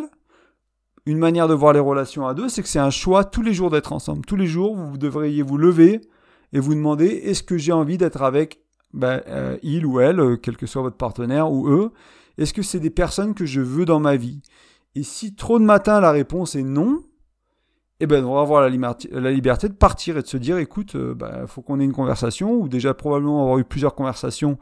une 1.06 1.18
manière 1.18 1.48
de 1.48 1.54
voir 1.54 1.72
les 1.72 1.80
relations 1.80 2.26
à 2.26 2.34
deux, 2.34 2.48
c'est 2.48 2.62
que 2.62 2.68
c'est 2.68 2.78
un 2.78 2.90
choix 2.90 3.24
tous 3.24 3.42
les 3.42 3.54
jours 3.54 3.70
d'être 3.70 3.92
ensemble. 3.92 4.24
Tous 4.24 4.36
les 4.36 4.46
jours, 4.46 4.74
vous 4.76 4.98
devriez 4.98 5.42
vous 5.42 5.56
lever 5.56 6.00
et 6.52 6.60
vous 6.60 6.74
demander 6.74 7.06
est-ce 7.06 7.42
que 7.42 7.56
j'ai 7.56 7.72
envie 7.72 7.98
d'être 7.98 8.22
avec 8.22 8.60
ben, 8.92 9.22
euh, 9.28 9.56
il 9.62 9.86
ou 9.86 10.00
elle, 10.00 10.20
euh, 10.20 10.36
quel 10.36 10.56
que 10.56 10.66
soit 10.66 10.82
votre 10.82 10.96
partenaire 10.96 11.50
ou 11.50 11.68
eux? 11.68 11.92
Est-ce 12.38 12.52
que 12.52 12.62
c'est 12.62 12.80
des 12.80 12.90
personnes 12.90 13.34
que 13.34 13.46
je 13.46 13.60
veux 13.60 13.84
dans 13.84 14.00
ma 14.00 14.16
vie? 14.16 14.42
Et 14.94 15.02
si 15.02 15.34
trop 15.34 15.58
de 15.58 15.64
matin 15.64 16.00
la 16.00 16.10
réponse 16.10 16.56
est 16.56 16.62
non, 16.62 17.02
eh 18.00 18.06
ben, 18.06 18.24
on 18.24 18.34
va 18.34 18.40
avoir 18.40 18.62
la, 18.62 18.68
liberté 19.30 19.68
de 19.68 19.74
partir 19.74 20.16
et 20.16 20.22
de 20.22 20.26
se 20.26 20.38
dire, 20.38 20.58
écoute, 20.58 20.92
il 20.94 21.00
euh, 21.00 21.14
bah, 21.14 21.46
faut 21.46 21.62
qu'on 21.62 21.78
ait 21.80 21.84
une 21.84 21.92
conversation, 21.92 22.54
ou 22.54 22.68
déjà 22.68 22.94
probablement 22.94 23.42
avoir 23.42 23.58
eu 23.58 23.64
plusieurs 23.64 23.94
conversations 23.94 24.58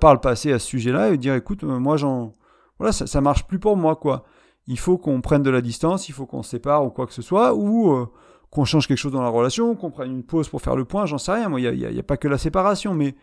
par 0.00 0.14
le 0.14 0.20
passé 0.20 0.52
à 0.52 0.60
ce 0.60 0.66
sujet-là, 0.68 1.10
et 1.10 1.18
dire, 1.18 1.34
écoute, 1.34 1.64
moi, 1.64 1.96
j'en, 1.96 2.30
voilà, 2.78 2.92
ça, 2.92 3.08
ça 3.08 3.20
marche 3.20 3.48
plus 3.48 3.58
pour 3.58 3.76
moi, 3.76 3.96
quoi. 3.96 4.24
Il 4.66 4.78
faut 4.78 4.98
qu'on 4.98 5.20
prenne 5.20 5.42
de 5.42 5.50
la 5.50 5.60
distance, 5.60 6.08
il 6.08 6.12
faut 6.12 6.26
qu'on 6.26 6.42
se 6.42 6.50
sépare 6.50 6.84
ou 6.84 6.90
quoi 6.90 7.06
que 7.06 7.12
ce 7.12 7.22
soit, 7.22 7.54
ou 7.54 8.06
qu'on 8.50 8.64
change 8.64 8.86
quelque 8.86 8.98
chose 8.98 9.12
dans 9.12 9.22
la 9.22 9.28
relation, 9.28 9.74
qu'on 9.74 9.90
prenne 9.90 10.12
une 10.12 10.22
pause 10.22 10.48
pour 10.48 10.62
faire 10.62 10.76
le 10.76 10.84
point, 10.84 11.04
j'en 11.06 11.18
sais 11.18 11.32
rien. 11.32 11.48
Moi, 11.48 11.60
il 11.60 11.76
n'y 11.76 11.98
a, 11.98 12.02
pas 12.02 12.16
que 12.16 12.28
la 12.28 12.38
séparation, 12.38 12.94
mais 12.94 13.16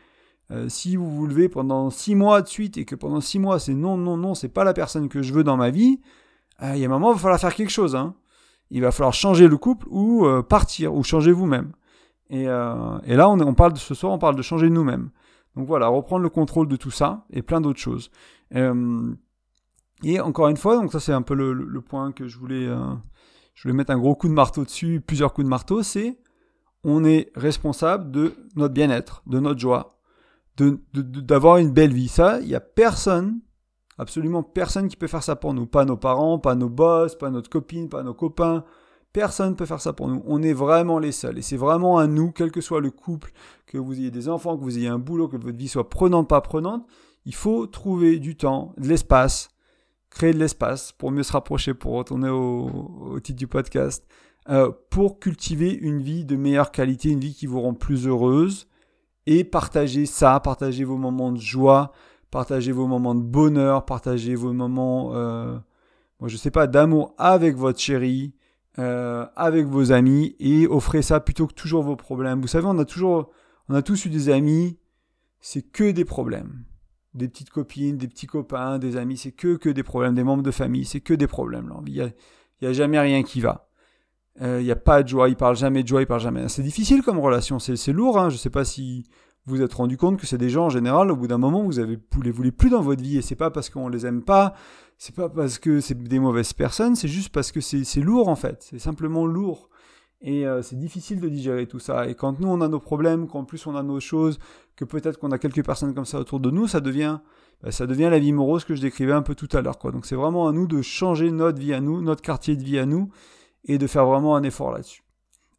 si 0.67 0.97
vous 0.97 1.09
vous 1.09 1.27
levez 1.27 1.47
pendant 1.47 1.89
six 1.91 2.13
mois 2.13 2.41
de 2.41 2.47
suite 2.47 2.77
et 2.77 2.83
que 2.83 2.95
pendant 2.95 3.21
six 3.21 3.39
mois 3.39 3.57
c'est 3.59 3.73
non, 3.73 3.95
non, 3.95 4.17
non, 4.17 4.35
c'est 4.35 4.49
pas 4.49 4.65
la 4.65 4.73
personne 4.73 5.07
que 5.07 5.21
je 5.21 5.33
veux 5.33 5.45
dans 5.45 5.55
ma 5.55 5.69
vie, 5.69 6.01
il 6.61 6.77
y 6.77 6.83
a 6.83 6.87
un 6.87 6.89
moment, 6.89 7.11
il 7.11 7.13
va 7.13 7.19
falloir 7.19 7.39
faire 7.39 7.55
quelque 7.55 7.71
chose, 7.71 7.95
hein 7.95 8.15
il 8.71 8.81
va 8.81 8.91
falloir 8.91 9.13
changer 9.13 9.47
le 9.47 9.57
couple 9.57 9.87
ou 9.89 10.25
euh, 10.25 10.41
partir 10.41 10.93
ou 10.93 11.03
changer 11.03 11.31
vous-même. 11.31 11.71
Et, 12.29 12.47
euh, 12.47 12.99
là, 13.05 13.29
on, 13.29 13.53
parle 13.55 13.73
de 13.73 13.79
ce 13.79 13.95
soir, 13.95 14.13
on 14.13 14.19
parle 14.19 14.35
de 14.35 14.41
changer 14.41 14.69
nous-mêmes. 14.69 15.09
Donc 15.55 15.65
voilà, 15.65 15.87
reprendre 15.87 16.21
le 16.21 16.29
contrôle 16.29 16.67
de 16.67 16.75
tout 16.75 16.91
ça 16.91 17.25
et 17.31 17.41
plein 17.41 17.59
d'autres 17.59 17.79
choses. 17.79 18.11
Euh, 18.55 19.13
et 20.03 20.19
encore 20.19 20.47
une 20.47 20.57
fois, 20.57 20.75
donc 20.75 20.91
ça 20.91 20.99
c'est 20.99 21.13
un 21.13 21.21
peu 21.21 21.33
le, 21.33 21.81
point 21.81 22.11
que 22.11 22.27
je 22.27 22.37
voulais, 22.37 22.67
je 23.53 23.63
voulais 23.63 23.73
mettre 23.73 23.91
un 23.91 23.97
gros 23.97 24.15
coup 24.15 24.27
de 24.27 24.33
marteau 24.33 24.63
dessus, 24.63 25.01
plusieurs 25.05 25.33
coups 25.33 25.45
de 25.45 25.49
marteau, 25.49 25.83
c'est 25.83 26.19
on 26.83 27.03
est 27.03 27.31
responsable 27.35 28.11
de 28.11 28.33
notre 28.55 28.73
bien-être, 28.73 29.21
de 29.27 29.39
notre 29.39 29.59
joie, 29.59 29.99
d'avoir 30.57 31.57
de, 31.57 31.61
une 31.61 31.71
belle 31.71 31.93
vie. 31.93 32.07
Ça, 32.07 32.39
il 32.39 32.47
n'y 32.47 32.55
a 32.55 32.61
personne 32.61 33.41
Absolument 33.99 34.43
personne 34.43 34.87
qui 34.87 34.95
peut 34.95 35.07
faire 35.07 35.23
ça 35.23 35.35
pour 35.35 35.53
nous. 35.53 35.65
Pas 35.65 35.83
nos 35.83 35.97
parents, 35.97 36.39
pas 36.39 36.55
nos 36.55 36.69
boss, 36.69 37.15
pas 37.15 37.29
notre 37.29 37.49
copine, 37.49 37.89
pas 37.89 38.01
nos 38.01 38.13
copains. 38.13 38.63
Personne 39.11 39.49
ne 39.49 39.55
peut 39.55 39.65
faire 39.65 39.81
ça 39.81 39.91
pour 39.91 40.07
nous. 40.07 40.23
On 40.25 40.41
est 40.41 40.53
vraiment 40.53 40.99
les 40.99 41.11
seuls. 41.11 41.37
Et 41.37 41.41
c'est 41.41 41.57
vraiment 41.57 41.97
à 41.97 42.07
nous, 42.07 42.31
quel 42.31 42.49
que 42.49 42.61
soit 42.61 42.79
le 42.79 42.91
couple, 42.91 43.33
que 43.67 43.77
vous 43.77 43.99
ayez 43.99 44.09
des 44.09 44.29
enfants, 44.29 44.57
que 44.57 44.63
vous 44.63 44.77
ayez 44.77 44.87
un 44.87 44.99
boulot, 44.99 45.27
que 45.27 45.35
votre 45.35 45.57
vie 45.57 45.67
soit 45.67 45.89
prenante, 45.89 46.29
pas 46.29 46.39
prenante. 46.39 46.87
Il 47.25 47.35
faut 47.35 47.67
trouver 47.67 48.19
du 48.19 48.37
temps, 48.37 48.73
de 48.77 48.87
l'espace, 48.87 49.49
créer 50.09 50.33
de 50.33 50.39
l'espace 50.39 50.91
pour 50.91 51.11
mieux 51.11 51.23
se 51.23 51.31
rapprocher, 51.31 51.73
pour 51.73 51.93
retourner 51.93 52.29
au, 52.29 53.19
titre 53.21 53.37
du 53.37 53.47
podcast, 53.47 54.07
euh, 54.49 54.71
pour 54.89 55.19
cultiver 55.19 55.71
une 55.73 56.01
vie 56.01 56.25
de 56.25 56.35
meilleure 56.35 56.71
qualité, 56.71 57.09
une 57.09 57.19
vie 57.19 57.33
qui 57.33 57.45
vous 57.45 57.61
rend 57.61 57.73
plus 57.73 58.07
heureuse 58.07 58.67
et 59.25 59.43
partager 59.43 60.05
ça, 60.05 60.39
partager 60.39 60.83
vos 60.83 60.97
moments 60.97 61.31
de 61.31 61.39
joie, 61.39 61.91
partagez 62.31 62.71
vos 62.71 62.87
moments 62.87 63.15
de 63.15 63.21
bonheur, 63.21 63.85
partagez 63.85 64.35
vos 64.35 64.53
moments, 64.53 65.11
euh, 65.13 65.57
moi 66.19 66.29
je 66.29 66.37
sais 66.37 66.51
pas, 66.51 66.67
d'amour 66.67 67.13
avec 67.17 67.55
votre 67.55 67.79
chérie, 67.79 68.33
euh, 68.79 69.25
avec 69.35 69.65
vos 69.65 69.91
amis 69.91 70.35
et 70.39 70.67
offrez 70.67 71.01
ça 71.01 71.19
plutôt 71.19 71.47
que 71.47 71.53
toujours 71.53 71.83
vos 71.83 71.95
problèmes. 71.95 72.41
Vous 72.41 72.47
savez, 72.47 72.65
on 72.67 72.79
a 72.79 72.85
toujours, 72.85 73.29
on 73.67 73.75
a 73.75 73.81
tous 73.81 74.05
eu 74.05 74.09
des 74.09 74.29
amis, 74.29 74.79
c'est 75.41 75.61
que 75.61 75.91
des 75.91 76.05
problèmes. 76.05 76.63
Des 77.13 77.27
petites 77.27 77.49
copines, 77.49 77.97
des 77.97 78.07
petits 78.07 78.27
copains, 78.27 78.79
des 78.79 78.97
amis, 78.97 79.17
c'est 79.17 79.31
que, 79.31 79.55
que 79.55 79.69
des 79.69 79.83
problèmes, 79.83 80.15
des 80.15 80.23
membres 80.23 80.43
de 80.43 80.51
famille, 80.51 80.85
c'est 80.85 81.01
que 81.01 81.13
des 81.13 81.27
problèmes. 81.27 81.73
Il 81.87 81.93
n'y 81.93 82.01
a, 82.01 82.09
y 82.61 82.65
a 82.67 82.73
jamais 82.73 82.99
rien 82.99 83.23
qui 83.23 83.41
va. 83.41 83.69
Il 84.39 84.45
euh, 84.45 84.61
n'y 84.61 84.71
a 84.71 84.75
pas 84.75 85.03
de 85.03 85.07
joie, 85.07 85.27
il 85.27 85.35
parle 85.35 85.57
jamais 85.57 85.83
de 85.83 85.87
joie, 85.87 86.01
il 86.01 86.07
parle 86.07 86.21
jamais. 86.21 86.47
C'est 86.47 86.63
difficile 86.63 87.01
comme 87.01 87.19
relation, 87.19 87.59
c'est 87.59 87.91
lourd. 87.91 88.17
Hein. 88.17 88.29
Je 88.29 88.35
ne 88.35 88.39
sais 88.39 88.49
pas 88.49 88.63
si 88.63 89.05
vous 89.45 89.57
vous 89.57 89.61
êtes 89.61 89.73
rendu 89.73 89.97
compte 89.97 90.17
que 90.17 90.27
c'est 90.27 90.37
des 90.37 90.49
gens 90.49 90.65
en 90.65 90.69
général, 90.69 91.11
au 91.11 91.15
bout 91.15 91.27
d'un 91.27 91.37
moment, 91.37 91.63
vous 91.63 91.79
avez, 91.79 91.97
vous 92.11 92.21
les 92.21 92.31
voulez 92.31 92.51
plus 92.51 92.69
dans 92.69 92.81
votre 92.81 93.01
vie. 93.01 93.17
Et 93.17 93.21
c'est 93.21 93.35
pas 93.35 93.49
parce 93.49 93.69
qu'on 93.69 93.89
les 93.89 94.05
aime 94.05 94.23
pas, 94.23 94.53
c'est 94.97 95.15
pas 95.15 95.27
parce 95.27 95.59
que 95.59 95.81
c'est 95.81 96.01
des 96.01 96.19
mauvaises 96.19 96.53
personnes, 96.53 96.95
c'est 96.95 97.07
juste 97.07 97.29
parce 97.29 97.51
que 97.51 97.59
c'est 97.59 98.01
lourd 98.01 98.29
en 98.29 98.35
fait. 98.35 98.65
C'est 98.69 98.79
simplement 98.79 99.25
lourd. 99.25 99.69
Et 100.21 100.45
euh, 100.45 100.61
c'est 100.61 100.77
difficile 100.77 101.21
de 101.21 101.29
digérer 101.29 101.65
tout 101.65 101.79
ça. 101.79 102.07
Et 102.07 102.15
quand 102.15 102.39
nous 102.39 102.47
on 102.47 102.61
a 102.61 102.67
nos 102.67 102.79
problèmes, 102.79 103.27
qu'en 103.27 103.45
plus 103.45 103.65
on 103.67 103.75
a 103.75 103.83
nos 103.83 103.99
choses, 103.99 104.39
que 104.75 104.83
peut-être 104.85 105.17
qu'on 105.17 105.31
a 105.31 105.37
quelques 105.37 105.65
personnes 105.65 105.93
comme 105.93 106.05
ça 106.05 106.19
autour 106.19 106.39
de 106.39 106.51
nous, 106.51 106.67
ça 106.67 106.81
devient, 106.81 107.19
bah, 107.63 107.71
ça 107.71 107.87
devient 107.87 108.09
la 108.11 108.19
vie 108.19 108.33
morose 108.33 108.65
que 108.65 108.75
je 108.75 108.81
décrivais 108.81 109.13
un 109.13 109.21
peu 109.21 109.35
tout 109.35 109.47
à 109.53 109.61
l'heure. 109.61 109.77
Donc 109.77 110.05
c'est 110.05 110.15
vraiment 110.15 110.47
à 110.47 110.51
nous 110.51 110.67
de 110.67 110.81
changer 110.81 111.31
notre 111.31 111.59
vie 111.59 111.73
à 111.73 111.79
nous, 111.79 112.01
notre 112.01 112.21
quartier 112.21 112.57
de 112.57 112.63
vie 112.63 112.79
à 112.79 112.85
nous, 112.85 113.09
et 113.65 113.77
de 113.77 113.87
faire 113.87 114.05
vraiment 114.05 114.35
un 114.35 114.43
effort 114.43 114.71
là-dessus. 114.71 115.03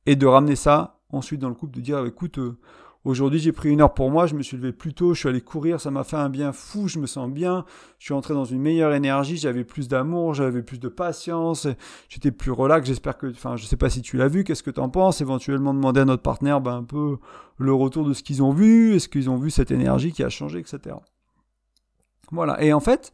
Et 0.06 0.16
de 0.16 0.26
ramener 0.26 0.56
ça 0.56 1.00
ensuite 1.10 1.40
dans 1.40 1.48
le 1.48 1.54
couple, 1.54 1.74
de 1.76 1.80
dire 1.80 2.04
écoute, 2.04 2.38
euh, 2.38 2.58
aujourd'hui 3.04 3.38
j'ai 3.38 3.52
pris 3.52 3.70
une 3.70 3.80
heure 3.80 3.94
pour 3.94 4.10
moi, 4.10 4.26
je 4.26 4.34
me 4.34 4.42
suis 4.42 4.56
levé 4.56 4.72
plus 4.72 4.92
tôt, 4.94 5.14
je 5.14 5.20
suis 5.20 5.28
allé 5.28 5.40
courir, 5.40 5.80
ça 5.80 5.90
m'a 5.90 6.04
fait 6.04 6.16
un 6.16 6.28
bien 6.28 6.52
fou, 6.52 6.88
je 6.88 6.98
me 6.98 7.06
sens 7.06 7.30
bien, 7.30 7.64
je 7.98 8.06
suis 8.06 8.14
entré 8.14 8.34
dans 8.34 8.44
une 8.44 8.60
meilleure 8.60 8.92
énergie, 8.92 9.36
j'avais 9.36 9.64
plus 9.64 9.88
d'amour, 9.88 10.34
j'avais 10.34 10.62
plus 10.62 10.78
de 10.78 10.88
patience, 10.88 11.66
j'étais 12.08 12.30
plus 12.30 12.50
relax, 12.50 12.86
j'espère 12.86 13.16
que, 13.16 13.28
enfin 13.28 13.56
je 13.56 13.64
sais 13.64 13.76
pas 13.76 13.90
si 13.90 14.02
tu 14.02 14.16
l'as 14.16 14.28
vu, 14.28 14.44
qu'est-ce 14.44 14.62
que 14.62 14.70
tu 14.70 14.80
en 14.80 14.88
penses, 14.88 15.20
éventuellement 15.20 15.74
demander 15.74 16.00
à 16.00 16.04
notre 16.04 16.22
partenaire 16.22 16.60
ben, 16.60 16.76
un 16.76 16.84
peu 16.84 17.18
le 17.58 17.72
retour 17.72 18.04
de 18.04 18.12
ce 18.12 18.22
qu'ils 18.22 18.42
ont 18.42 18.52
vu, 18.52 18.94
est-ce 18.94 19.08
qu'ils 19.08 19.30
ont 19.30 19.36
vu 19.36 19.50
cette 19.50 19.70
énergie 19.70 20.12
qui 20.12 20.22
a 20.22 20.28
changé, 20.28 20.58
etc. 20.58 20.96
Voilà, 22.32 22.62
et 22.62 22.72
en 22.72 22.80
fait, 22.80 23.12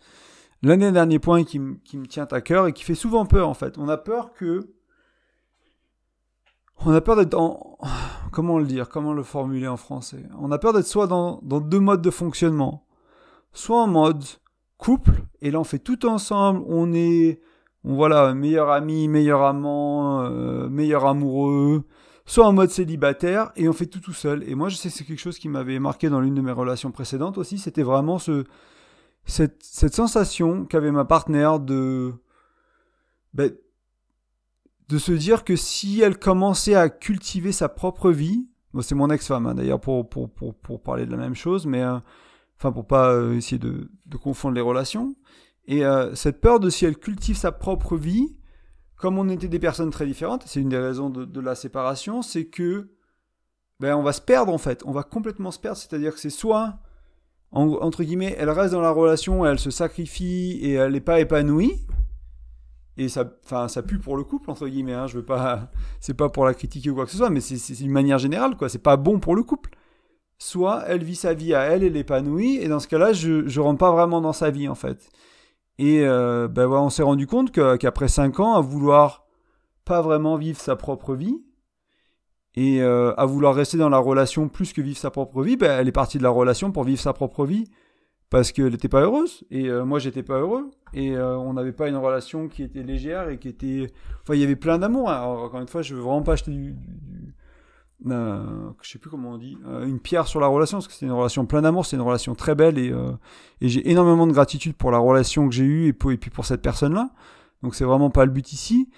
l'un 0.62 0.76
des 0.76 0.92
derniers 0.92 1.18
points 1.18 1.44
qui, 1.44 1.60
qui 1.84 1.96
me 1.96 2.06
tient 2.06 2.28
à 2.30 2.40
cœur 2.40 2.66
et 2.66 2.72
qui 2.72 2.84
fait 2.84 2.94
souvent 2.94 3.24
peur 3.24 3.48
en 3.48 3.54
fait, 3.54 3.78
on 3.78 3.88
a 3.88 3.96
peur 3.96 4.32
que 4.34 4.68
on 6.84 6.92
a 6.92 7.00
peur 7.00 7.16
d'être 7.16 7.30
dans... 7.30 7.78
Comment 8.32 8.58
le 8.58 8.66
dire 8.66 8.88
Comment 8.88 9.12
le 9.12 9.22
formuler 9.22 9.68
en 9.68 9.76
français? 9.76 10.22
On 10.38 10.52
a 10.52 10.58
peur 10.58 10.72
d'être 10.72 10.86
soit 10.86 11.06
dans, 11.06 11.40
deux 11.42 11.80
modes 11.80 12.02
de 12.02 12.10
fonctionnement. 12.10 12.86
Soit 13.52 13.80
en 13.80 13.86
mode 13.86 14.22
couple, 14.76 15.22
et 15.40 15.50
là 15.50 15.58
on 15.58 15.64
fait 15.64 15.78
tout 15.78 16.06
ensemble, 16.06 16.62
on 16.66 16.92
est... 16.92 17.40
On, 17.84 17.94
voilà, 17.94 18.34
meilleur 18.34 18.70
ami, 18.70 19.08
meilleur 19.08 19.42
amant, 19.42 20.22
euh, 20.24 20.68
meilleur 20.68 21.06
amoureux, 21.06 21.84
soit 22.26 22.44
en 22.44 22.52
mode 22.52 22.70
célibataire, 22.70 23.52
et 23.56 23.68
on 23.68 23.72
fait 23.72 23.86
tout 23.86 24.00
tout 24.00 24.12
seul. 24.12 24.42
Et 24.48 24.54
moi 24.54 24.68
je 24.68 24.76
sais 24.76 24.90
que 24.90 24.94
c'est 24.94 25.04
quelque 25.04 25.20
chose 25.20 25.38
qui 25.38 25.48
m'avait 25.48 25.78
marqué 25.78 26.10
dans 26.10 26.20
l'une 26.20 26.34
de 26.34 26.42
mes 26.42 26.52
relations 26.52 26.90
précédentes 26.90 27.38
aussi, 27.38 27.58
c'était 27.58 27.84
vraiment 27.84 28.18
ce, 28.18 28.44
cette, 29.24 29.62
cette 29.62 29.94
sensation 29.94 30.64
qu'avait 30.66 30.92
ma 30.92 31.04
partenaire 31.04 31.60
de... 31.60 32.12
Ben, 33.34 33.52
de 34.88 34.98
se 34.98 35.12
dire 35.12 35.44
que 35.44 35.56
si 35.56 36.00
elle 36.00 36.18
commençait 36.18 36.74
à 36.74 36.88
cultiver 36.88 37.52
sa 37.52 37.68
propre 37.68 38.10
vie, 38.10 38.46
c'est 38.82 38.94
mon 38.94 39.10
ex-femme 39.10 39.46
hein, 39.46 39.54
d'ailleurs 39.54 39.80
pour, 39.80 40.08
pour, 40.08 40.30
pour, 40.30 40.82
parler 40.82 41.06
de 41.06 41.10
la 41.10 41.16
même 41.16 41.34
chose, 41.34 41.66
mais 41.66 41.82
euh, 41.82 41.98
enfin 42.58 42.72
pour 42.72 42.86
pas 42.86 43.12
euh, 43.12 43.34
essayer 43.34 43.58
de, 43.58 43.88
confondre 44.22 44.54
les 44.54 44.60
relations, 44.60 45.16
et 45.66 45.84
euh, 45.84 46.14
cette 46.14 46.40
peur 46.40 46.60
de 46.60 46.70
si 46.70 46.84
elle 46.84 46.98
cultive 46.98 47.36
sa 47.36 47.52
propre 47.52 47.96
vie, 47.96 48.36
comme 48.96 49.18
on 49.18 49.28
était 49.28 49.48
des 49.48 49.58
personnes 49.58 49.90
très 49.90 50.06
différentes, 50.06 50.44
c'est 50.46 50.60
une 50.60 50.68
des 50.68 50.78
raisons 50.78 51.10
de, 51.10 51.24
de 51.24 51.40
la 51.40 51.54
séparation, 51.54 52.22
c'est 52.22 52.46
que 52.46 52.90
ben, 53.80 53.94
on 53.94 54.02
va 54.02 54.12
se 54.12 54.20
perdre 54.20 54.52
en 54.52 54.58
fait, 54.58 54.82
on 54.84 54.92
va 54.92 55.02
complètement 55.02 55.50
se 55.50 55.58
perdre, 55.58 55.78
c'est-à-dire 55.78 56.14
que 56.14 56.20
c'est 56.20 56.30
soit 56.30 56.78
entre 57.52 58.02
guillemets, 58.02 58.34
elle 58.38 58.50
reste 58.50 58.72
dans 58.72 58.82
la 58.82 58.90
relation, 58.90 59.46
elle 59.46 59.58
se 59.58 59.70
sacrifie 59.70 60.58
et 60.60 60.72
elle 60.72 60.92
n'est 60.92 61.00
pas 61.00 61.20
épanouie, 61.20 61.86
et 62.96 63.08
ça, 63.08 63.24
enfin, 63.44 63.68
ça 63.68 63.82
pue 63.82 63.98
pour 63.98 64.16
le 64.16 64.24
couple 64.24 64.50
entre 64.50 64.66
guillemets. 64.68 64.94
Hein, 64.94 65.06
je 65.06 65.16
veux 65.16 65.24
pas, 65.24 65.70
c'est 66.00 66.14
pas 66.14 66.28
pour 66.28 66.44
la 66.44 66.54
critiquer 66.54 66.90
ou 66.90 66.94
quoi 66.94 67.04
que 67.04 67.10
ce 67.10 67.18
soit, 67.18 67.30
mais 67.30 67.40
c'est 67.40 67.80
une 67.80 67.90
manière 67.90 68.18
générale 68.18 68.56
quoi. 68.56 68.68
C'est 68.68 68.78
pas 68.78 68.96
bon 68.96 69.18
pour 69.20 69.36
le 69.36 69.42
couple. 69.42 69.70
Soit 70.38 70.84
elle 70.86 71.02
vit 71.02 71.16
sa 71.16 71.32
vie 71.34 71.54
à 71.54 71.62
elle, 71.62 71.82
elle 71.82 71.96
épanouit, 71.96 72.56
et 72.56 72.68
dans 72.68 72.80
ce 72.80 72.88
cas-là, 72.88 73.12
je 73.12 73.48
je 73.48 73.60
rentre 73.60 73.78
pas 73.78 73.92
vraiment 73.92 74.20
dans 74.20 74.34
sa 74.34 74.50
vie 74.50 74.68
en 74.68 74.74
fait. 74.74 75.08
Et 75.78 76.00
euh, 76.06 76.48
ben 76.48 76.68
on 76.68 76.90
s'est 76.90 77.02
rendu 77.02 77.26
compte 77.26 77.52
qu'après 77.52 78.08
5 78.08 78.40
ans, 78.40 78.54
à 78.54 78.60
vouloir 78.60 79.26
pas 79.84 80.02
vraiment 80.02 80.36
vivre 80.36 80.60
sa 80.60 80.76
propre 80.76 81.14
vie, 81.14 81.38
et 82.56 82.82
euh, 82.82 83.14
à 83.16 83.26
vouloir 83.26 83.54
rester 83.54 83.76
dans 83.76 83.90
la 83.90 83.98
relation 83.98 84.48
plus 84.48 84.72
que 84.72 84.80
vivre 84.80 84.96
sa 84.96 85.10
propre 85.10 85.42
vie, 85.42 85.56
ben, 85.56 85.78
elle 85.78 85.88
est 85.88 85.92
partie 85.92 86.18
de 86.18 86.22
la 86.22 86.30
relation 86.30 86.72
pour 86.72 86.84
vivre 86.84 87.00
sa 87.00 87.12
propre 87.12 87.44
vie 87.44 87.68
parce 88.30 88.52
qu'elle 88.52 88.72
n'était 88.72 88.88
pas 88.88 89.02
heureuse 89.02 89.44
et 89.50 89.68
euh, 89.68 89.84
moi 89.84 89.98
j'étais 89.98 90.22
pas 90.22 90.38
heureux 90.38 90.70
et 90.94 91.16
euh, 91.16 91.36
on 91.36 91.52
n'avait 91.52 91.72
pas 91.72 91.88
une 91.88 91.96
relation 91.96 92.48
qui 92.48 92.62
était 92.62 92.82
légère 92.82 93.28
et 93.28 93.38
qui 93.38 93.48
était 93.48 93.92
enfin 94.22 94.34
il 94.34 94.40
y 94.40 94.44
avait 94.44 94.56
plein 94.56 94.78
d'amour 94.78 95.10
hein. 95.10 95.22
encore 95.22 95.60
une 95.60 95.68
fois 95.68 95.82
je 95.82 95.94
veux 95.94 96.00
vraiment 96.00 96.22
pas 96.22 96.32
acheter 96.32 96.50
du, 96.50 96.72
du 96.72 97.34
euh, 98.06 98.70
je 98.82 98.90
sais 98.90 98.98
plus 98.98 99.08
comment 99.08 99.30
on 99.30 99.38
dit 99.38 99.56
euh, 99.66 99.86
une 99.86 100.00
pierre 100.00 100.26
sur 100.26 100.40
la 100.40 100.48
relation 100.48 100.78
parce 100.78 100.88
que 100.88 100.92
c'était 100.92 101.06
une 101.06 101.12
relation 101.12 101.46
plein 101.46 101.62
d'amour 101.62 101.86
c'est 101.86 101.96
une 101.96 102.02
relation 102.02 102.34
très 102.34 102.54
belle 102.54 102.78
et, 102.78 102.92
j'ai 103.60 103.90
énormément 103.90 104.26
de 104.26 104.32
gratitude 104.32 104.74
pour 104.74 104.90
la 104.90 104.98
relation 104.98 105.48
que 105.48 105.54
j'ai 105.54 105.64
eue 105.64 105.84
et, 105.86 105.88
et 106.12 106.16
puis 106.16 106.30
pour 106.30 106.44
cette 106.44 106.62
personne 106.62 106.94
là 106.94 107.10
donc 107.62 107.74
c'est 107.74 107.84
vraiment 107.84 108.10
pas 108.10 108.24
le 108.24 108.30
but 108.30 108.52
ici. 108.52 108.90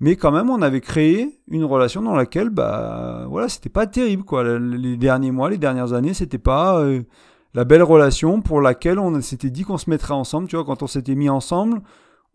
Mais 0.00 0.16
quand 0.16 0.32
même 0.32 0.50
on 0.50 0.60
avait 0.62 0.80
créé 0.80 1.40
une 1.48 1.64
relation 1.64 2.02
dans 2.02 2.14
laquelle 2.14 2.50
bah 2.50 3.26
voilà 3.28 3.48
c'était 3.48 3.68
pas 3.68 3.86
terrible 3.86 4.24
quoi. 4.24 4.58
Les 4.58 4.96
derniers 4.96 5.30
mois 5.30 5.50
les 5.50 5.58
dernières 5.58 5.92
années 5.92 6.14
c'était 6.14 6.38
pas 6.38 6.84
la 7.54 7.64
belle 7.64 7.82
relation 7.82 8.40
pour 8.40 8.60
laquelle 8.60 8.98
on 8.98 9.20
s'était 9.20 9.50
dit 9.50 9.62
qu'on 9.62 9.78
se 9.78 9.88
mettrait 9.88 10.14
ensemble. 10.14 10.48
Tu 10.48 10.56
vois, 10.56 10.64
quand 10.64 10.82
on 10.82 10.86
s'était 10.86 11.14
mis 11.14 11.28
ensemble, 11.28 11.80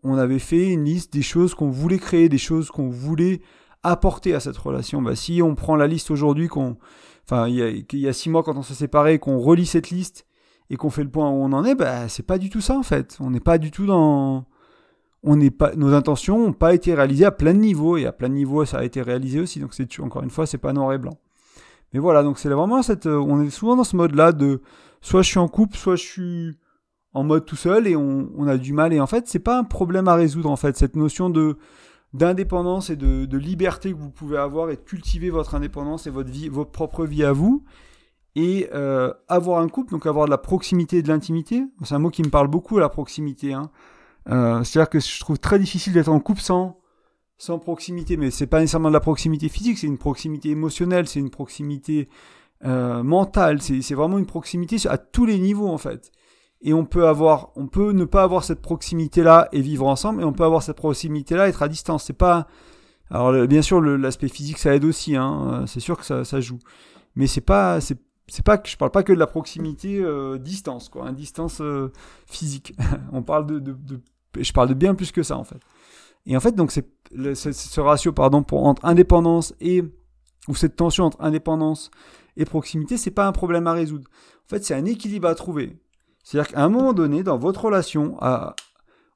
on 0.02 0.16
avait 0.16 0.38
fait 0.38 0.68
une 0.68 0.84
liste 0.84 1.12
des 1.12 1.22
choses 1.22 1.54
qu'on 1.54 1.68
voulait 1.68 1.98
créer, 1.98 2.28
des 2.28 2.38
choses 2.38 2.70
qu'on 2.70 2.88
voulait 2.88 3.42
apporter 3.82 4.34
à 4.34 4.40
cette 4.40 4.56
relation. 4.56 5.02
Bah, 5.02 5.14
si 5.14 5.42
on 5.42 5.54
prend 5.54 5.76
la 5.76 5.86
liste 5.86 6.10
aujourd'hui, 6.10 6.48
qu'on, 6.48 6.76
il 7.46 7.84
y, 7.92 8.08
a, 8.08 8.12
six 8.12 8.30
mois 8.30 8.42
quand 8.42 8.56
on 8.56 8.62
s'est 8.62 8.74
séparés, 8.74 9.18
qu'on 9.18 9.38
relit 9.38 9.66
cette 9.66 9.90
liste 9.90 10.26
et 10.70 10.76
qu'on 10.76 10.90
fait 10.90 11.04
le 11.04 11.10
point 11.10 11.28
où 11.28 11.34
on 11.34 11.52
en 11.52 11.64
est, 11.64 11.74
bah, 11.74 12.08
c'est 12.08 12.26
pas 12.26 12.38
du 12.38 12.48
tout 12.48 12.60
ça 12.60 12.76
en 12.78 12.82
fait. 12.82 13.18
On 13.20 13.30
n'est 13.30 13.40
pas 13.40 13.58
du 13.58 13.70
tout 13.70 13.86
dans, 13.86 14.46
on 15.22 15.36
n'est 15.36 15.50
pas, 15.50 15.74
nos 15.76 15.92
intentions 15.92 16.38
n'ont 16.38 16.52
pas 16.52 16.74
été 16.74 16.94
réalisées 16.94 17.26
à 17.26 17.30
plein 17.30 17.52
de 17.52 17.58
niveaux 17.58 17.96
et 17.96 18.06
à 18.06 18.12
plein 18.12 18.28
de 18.28 18.34
niveaux 18.34 18.64
ça 18.64 18.78
a 18.78 18.84
été 18.84 19.02
réalisé 19.02 19.40
aussi. 19.40 19.60
Donc 19.60 19.74
c'est 19.74 20.00
encore 20.00 20.22
une 20.22 20.30
fois, 20.30 20.46
c'est 20.46 20.58
pas 20.58 20.72
noir 20.72 20.92
et 20.92 20.98
blanc. 20.98 21.18
Mais 21.92 21.98
voilà, 21.98 22.22
donc 22.22 22.38
c'est 22.38 22.48
vraiment 22.48 22.80
on 23.04 23.42
est 23.42 23.50
souvent 23.50 23.76
dans 23.76 23.84
ce 23.84 23.96
mode-là 23.96 24.32
de 24.32 24.62
soit 25.00 25.22
je 25.22 25.28
suis 25.28 25.38
en 25.38 25.48
couple, 25.48 25.76
soit 25.76 25.96
je 25.96 26.04
suis 26.04 26.58
en 27.12 27.24
mode 27.24 27.44
tout 27.44 27.56
seul 27.56 27.86
et 27.86 27.96
on, 27.96 28.46
a 28.46 28.56
du 28.56 28.72
mal. 28.72 28.92
Et 28.92 29.00
en 29.00 29.06
fait, 29.06 29.26
c'est 29.28 29.38
pas 29.40 29.58
un 29.58 29.64
problème 29.64 30.08
à 30.08 30.14
résoudre, 30.14 30.50
en 30.50 30.56
fait, 30.56 30.76
cette 30.76 30.96
notion 30.96 31.30
de 31.30 31.56
d'indépendance 32.12 32.90
et 32.90 32.96
de, 32.96 33.36
liberté 33.36 33.92
que 33.92 33.96
vous 33.96 34.10
pouvez 34.10 34.36
avoir 34.36 34.70
et 34.70 34.76
de 34.76 34.80
cultiver 34.80 35.30
votre 35.30 35.54
indépendance 35.54 36.08
et 36.08 36.10
votre 36.10 36.28
vie, 36.28 36.48
votre 36.48 36.72
propre 36.72 37.04
vie 37.04 37.22
à 37.22 37.32
vous. 37.32 37.64
Et 38.34 38.68
euh, 38.74 39.12
avoir 39.28 39.60
un 39.60 39.68
couple, 39.68 39.92
donc 39.92 40.06
avoir 40.06 40.26
de 40.26 40.30
la 40.30 40.38
proximité 40.38 40.98
et 40.98 41.02
de 41.02 41.08
l'intimité, 41.08 41.64
c'est 41.84 41.94
un 41.94 41.98
mot 41.98 42.10
qui 42.10 42.22
me 42.22 42.30
parle 42.30 42.48
beaucoup, 42.48 42.78
la 42.78 42.88
proximité. 42.88 43.52
Hein. 43.52 43.70
Euh, 44.28 44.62
C'est-à-dire 44.64 44.90
que 44.90 45.00
je 45.00 45.20
trouve 45.20 45.38
très 45.38 45.58
difficile 45.58 45.92
d'être 45.92 46.08
en 46.08 46.20
couple 46.20 46.40
sans, 46.40 46.80
sans 47.38 47.58
proximité, 47.58 48.16
mais 48.16 48.30
c'est 48.30 48.46
pas 48.46 48.60
nécessairement 48.60 48.88
de 48.88 48.94
la 48.94 49.00
proximité 49.00 49.48
physique, 49.48 49.78
c'est 49.78 49.86
une 49.86 49.98
proximité 49.98 50.50
émotionnelle, 50.50 51.08
c'est 51.08 51.20
une 51.20 51.30
proximité 51.30 52.08
euh, 52.64 53.02
mentale, 53.02 53.62
c'est 53.62 53.94
vraiment 53.94 54.18
une 54.18 54.26
proximité 54.26 54.76
à 54.88 54.98
tous 54.98 55.26
les 55.26 55.38
niveaux 55.38 55.68
en 55.68 55.78
fait. 55.78 56.10
Et 56.62 56.74
on 56.74 56.84
peut 56.84 57.08
avoir, 57.08 57.52
on 57.56 57.68
peut 57.68 57.92
ne 57.92 58.04
pas 58.04 58.22
avoir 58.22 58.44
cette 58.44 58.60
proximité 58.60 59.22
là 59.22 59.48
et 59.52 59.62
vivre 59.62 59.86
ensemble, 59.86 60.20
et 60.20 60.24
on 60.24 60.32
peut 60.32 60.44
avoir 60.44 60.62
cette 60.62 60.76
proximité 60.76 61.34
là 61.34 61.46
et 61.46 61.50
être 61.50 61.62
à 61.62 61.68
distance. 61.68 62.04
C'est 62.04 62.12
pas, 62.12 62.48
alors 63.10 63.46
bien 63.46 63.62
sûr 63.62 63.80
l'aspect 63.80 64.28
physique 64.28 64.58
ça 64.58 64.74
aide 64.74 64.84
aussi, 64.84 65.16
hein, 65.16 65.64
c'est 65.66 65.80
sûr 65.80 65.96
que 65.98 66.04
ça, 66.04 66.24
ça 66.24 66.40
joue, 66.40 66.58
mais 67.14 67.26
c'est 67.26 67.40
pas, 67.40 67.80
c'est 67.80 67.98
c'est 68.30 68.44
pas 68.44 68.58
que 68.58 68.68
je 68.68 68.76
parle 68.76 68.92
pas 68.92 69.02
que 69.02 69.12
de 69.12 69.18
la 69.18 69.26
proximité 69.26 69.98
euh, 69.98 70.38
distance 70.38 70.88
quoi, 70.88 71.08
une 71.08 71.16
distance 71.16 71.60
euh, 71.60 71.92
physique. 72.26 72.74
on 73.12 73.22
parle 73.22 73.46
de, 73.46 73.58
de, 73.58 73.72
de, 73.72 74.00
je 74.38 74.52
parle 74.52 74.68
de 74.68 74.74
bien 74.74 74.94
plus 74.94 75.10
que 75.10 75.22
ça 75.22 75.36
en 75.36 75.44
fait. 75.44 75.60
Et 76.26 76.36
en 76.36 76.40
fait 76.40 76.54
donc 76.54 76.70
c'est 76.70 76.86
ce 77.34 77.80
ratio 77.80 78.12
pardon 78.12 78.42
pour 78.42 78.64
entre 78.66 78.84
indépendance 78.84 79.52
et 79.60 79.82
ou 80.48 80.54
cette 80.54 80.76
tension 80.76 81.04
entre 81.06 81.20
indépendance 81.20 81.90
et 82.40 82.44
proximité, 82.44 82.96
c'est 82.96 83.10
pas 83.10 83.26
un 83.26 83.32
problème 83.32 83.66
à 83.66 83.72
résoudre. 83.72 84.08
En 84.46 84.48
fait, 84.48 84.64
c'est 84.64 84.74
un 84.74 84.84
équilibre 84.84 85.28
à 85.28 85.34
trouver. 85.34 85.76
C'est-à-dire 86.24 86.52
qu'à 86.52 86.64
un 86.64 86.68
moment 86.68 86.92
donné, 86.92 87.22
dans 87.22 87.38
votre 87.38 87.66
relation, 87.66 88.16
à, 88.20 88.54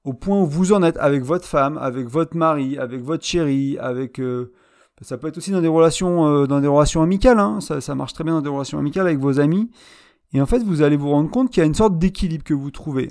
au 0.04 0.12
point 0.12 0.40
où 0.40 0.46
vous 0.46 0.72
en 0.72 0.82
êtes 0.82 0.98
avec 0.98 1.22
votre 1.22 1.46
femme, 1.46 1.78
avec 1.78 2.06
votre 2.06 2.36
mari, 2.36 2.78
avec 2.78 3.02
votre 3.02 3.24
chérie, 3.24 3.78
avec 3.78 4.20
euh, 4.20 4.52
ça 5.00 5.18
peut 5.18 5.28
être 5.28 5.38
aussi 5.38 5.50
dans 5.50 5.60
des 5.60 5.68
relations, 5.68 6.26
euh, 6.26 6.46
dans 6.46 6.60
des 6.60 6.68
relations 6.68 7.02
amicales. 7.02 7.38
Hein. 7.38 7.60
ça, 7.60 7.80
ça, 7.80 7.94
marche 7.94 8.12
très 8.12 8.24
bien 8.24 8.34
dans 8.34 8.42
des 8.42 8.48
relations 8.50 8.78
amicales 8.78 9.06
avec 9.06 9.18
vos 9.18 9.40
amis. 9.40 9.70
Et 10.32 10.40
en 10.40 10.46
fait, 10.46 10.62
vous 10.62 10.82
allez 10.82 10.96
vous 10.96 11.10
rendre 11.10 11.30
compte 11.30 11.50
qu'il 11.50 11.60
y 11.60 11.62
a 11.62 11.66
une 11.66 11.74
sorte 11.74 11.98
d'équilibre 11.98 12.44
que 12.44 12.54
vous 12.54 12.70
trouvez. 12.70 13.08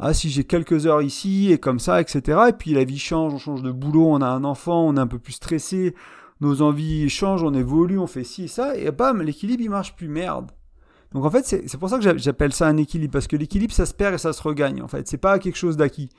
Ah, 0.00 0.14
si 0.14 0.30
j'ai 0.30 0.44
quelques 0.44 0.86
heures 0.86 1.02
ici 1.02 1.50
et 1.50 1.58
comme 1.58 1.80
ça, 1.80 2.00
etc. 2.00 2.38
Et 2.50 2.52
puis 2.52 2.72
la 2.72 2.84
vie 2.84 2.98
change, 2.98 3.34
on 3.34 3.38
change 3.38 3.62
de 3.62 3.72
boulot, 3.72 4.06
on 4.06 4.20
a 4.20 4.28
un 4.28 4.44
enfant, 4.44 4.86
on 4.86 4.96
est 4.96 5.00
un 5.00 5.08
peu 5.08 5.18
plus 5.18 5.32
stressé, 5.32 5.94
nos 6.40 6.62
envies 6.62 7.08
changent, 7.08 7.42
on 7.42 7.54
évolue, 7.54 7.98
on 7.98 8.06
fait 8.06 8.24
ci 8.24 8.44
et 8.44 8.48
ça, 8.48 8.76
et 8.76 8.90
bam, 8.90 9.22
l'équilibre 9.22 9.62
il 9.62 9.70
marche 9.70 9.96
plus, 9.96 10.08
merde. 10.08 10.50
Donc 11.12 11.24
en 11.24 11.30
fait, 11.30 11.44
c'est 11.44 11.78
pour 11.78 11.88
ça 11.88 11.98
que 11.98 12.18
j'appelle 12.18 12.52
ça 12.52 12.66
un 12.66 12.76
équilibre, 12.76 13.12
parce 13.12 13.26
que 13.26 13.36
l'équilibre, 13.36 13.72
ça 13.72 13.86
se 13.86 13.94
perd 13.94 14.14
et 14.14 14.18
ça 14.18 14.32
se 14.32 14.42
regagne. 14.42 14.82
En 14.82 14.88
fait, 14.88 15.08
c'est 15.08 15.18
pas 15.18 15.38
quelque 15.38 15.56
chose 15.56 15.76
d'acquis. 15.76 16.10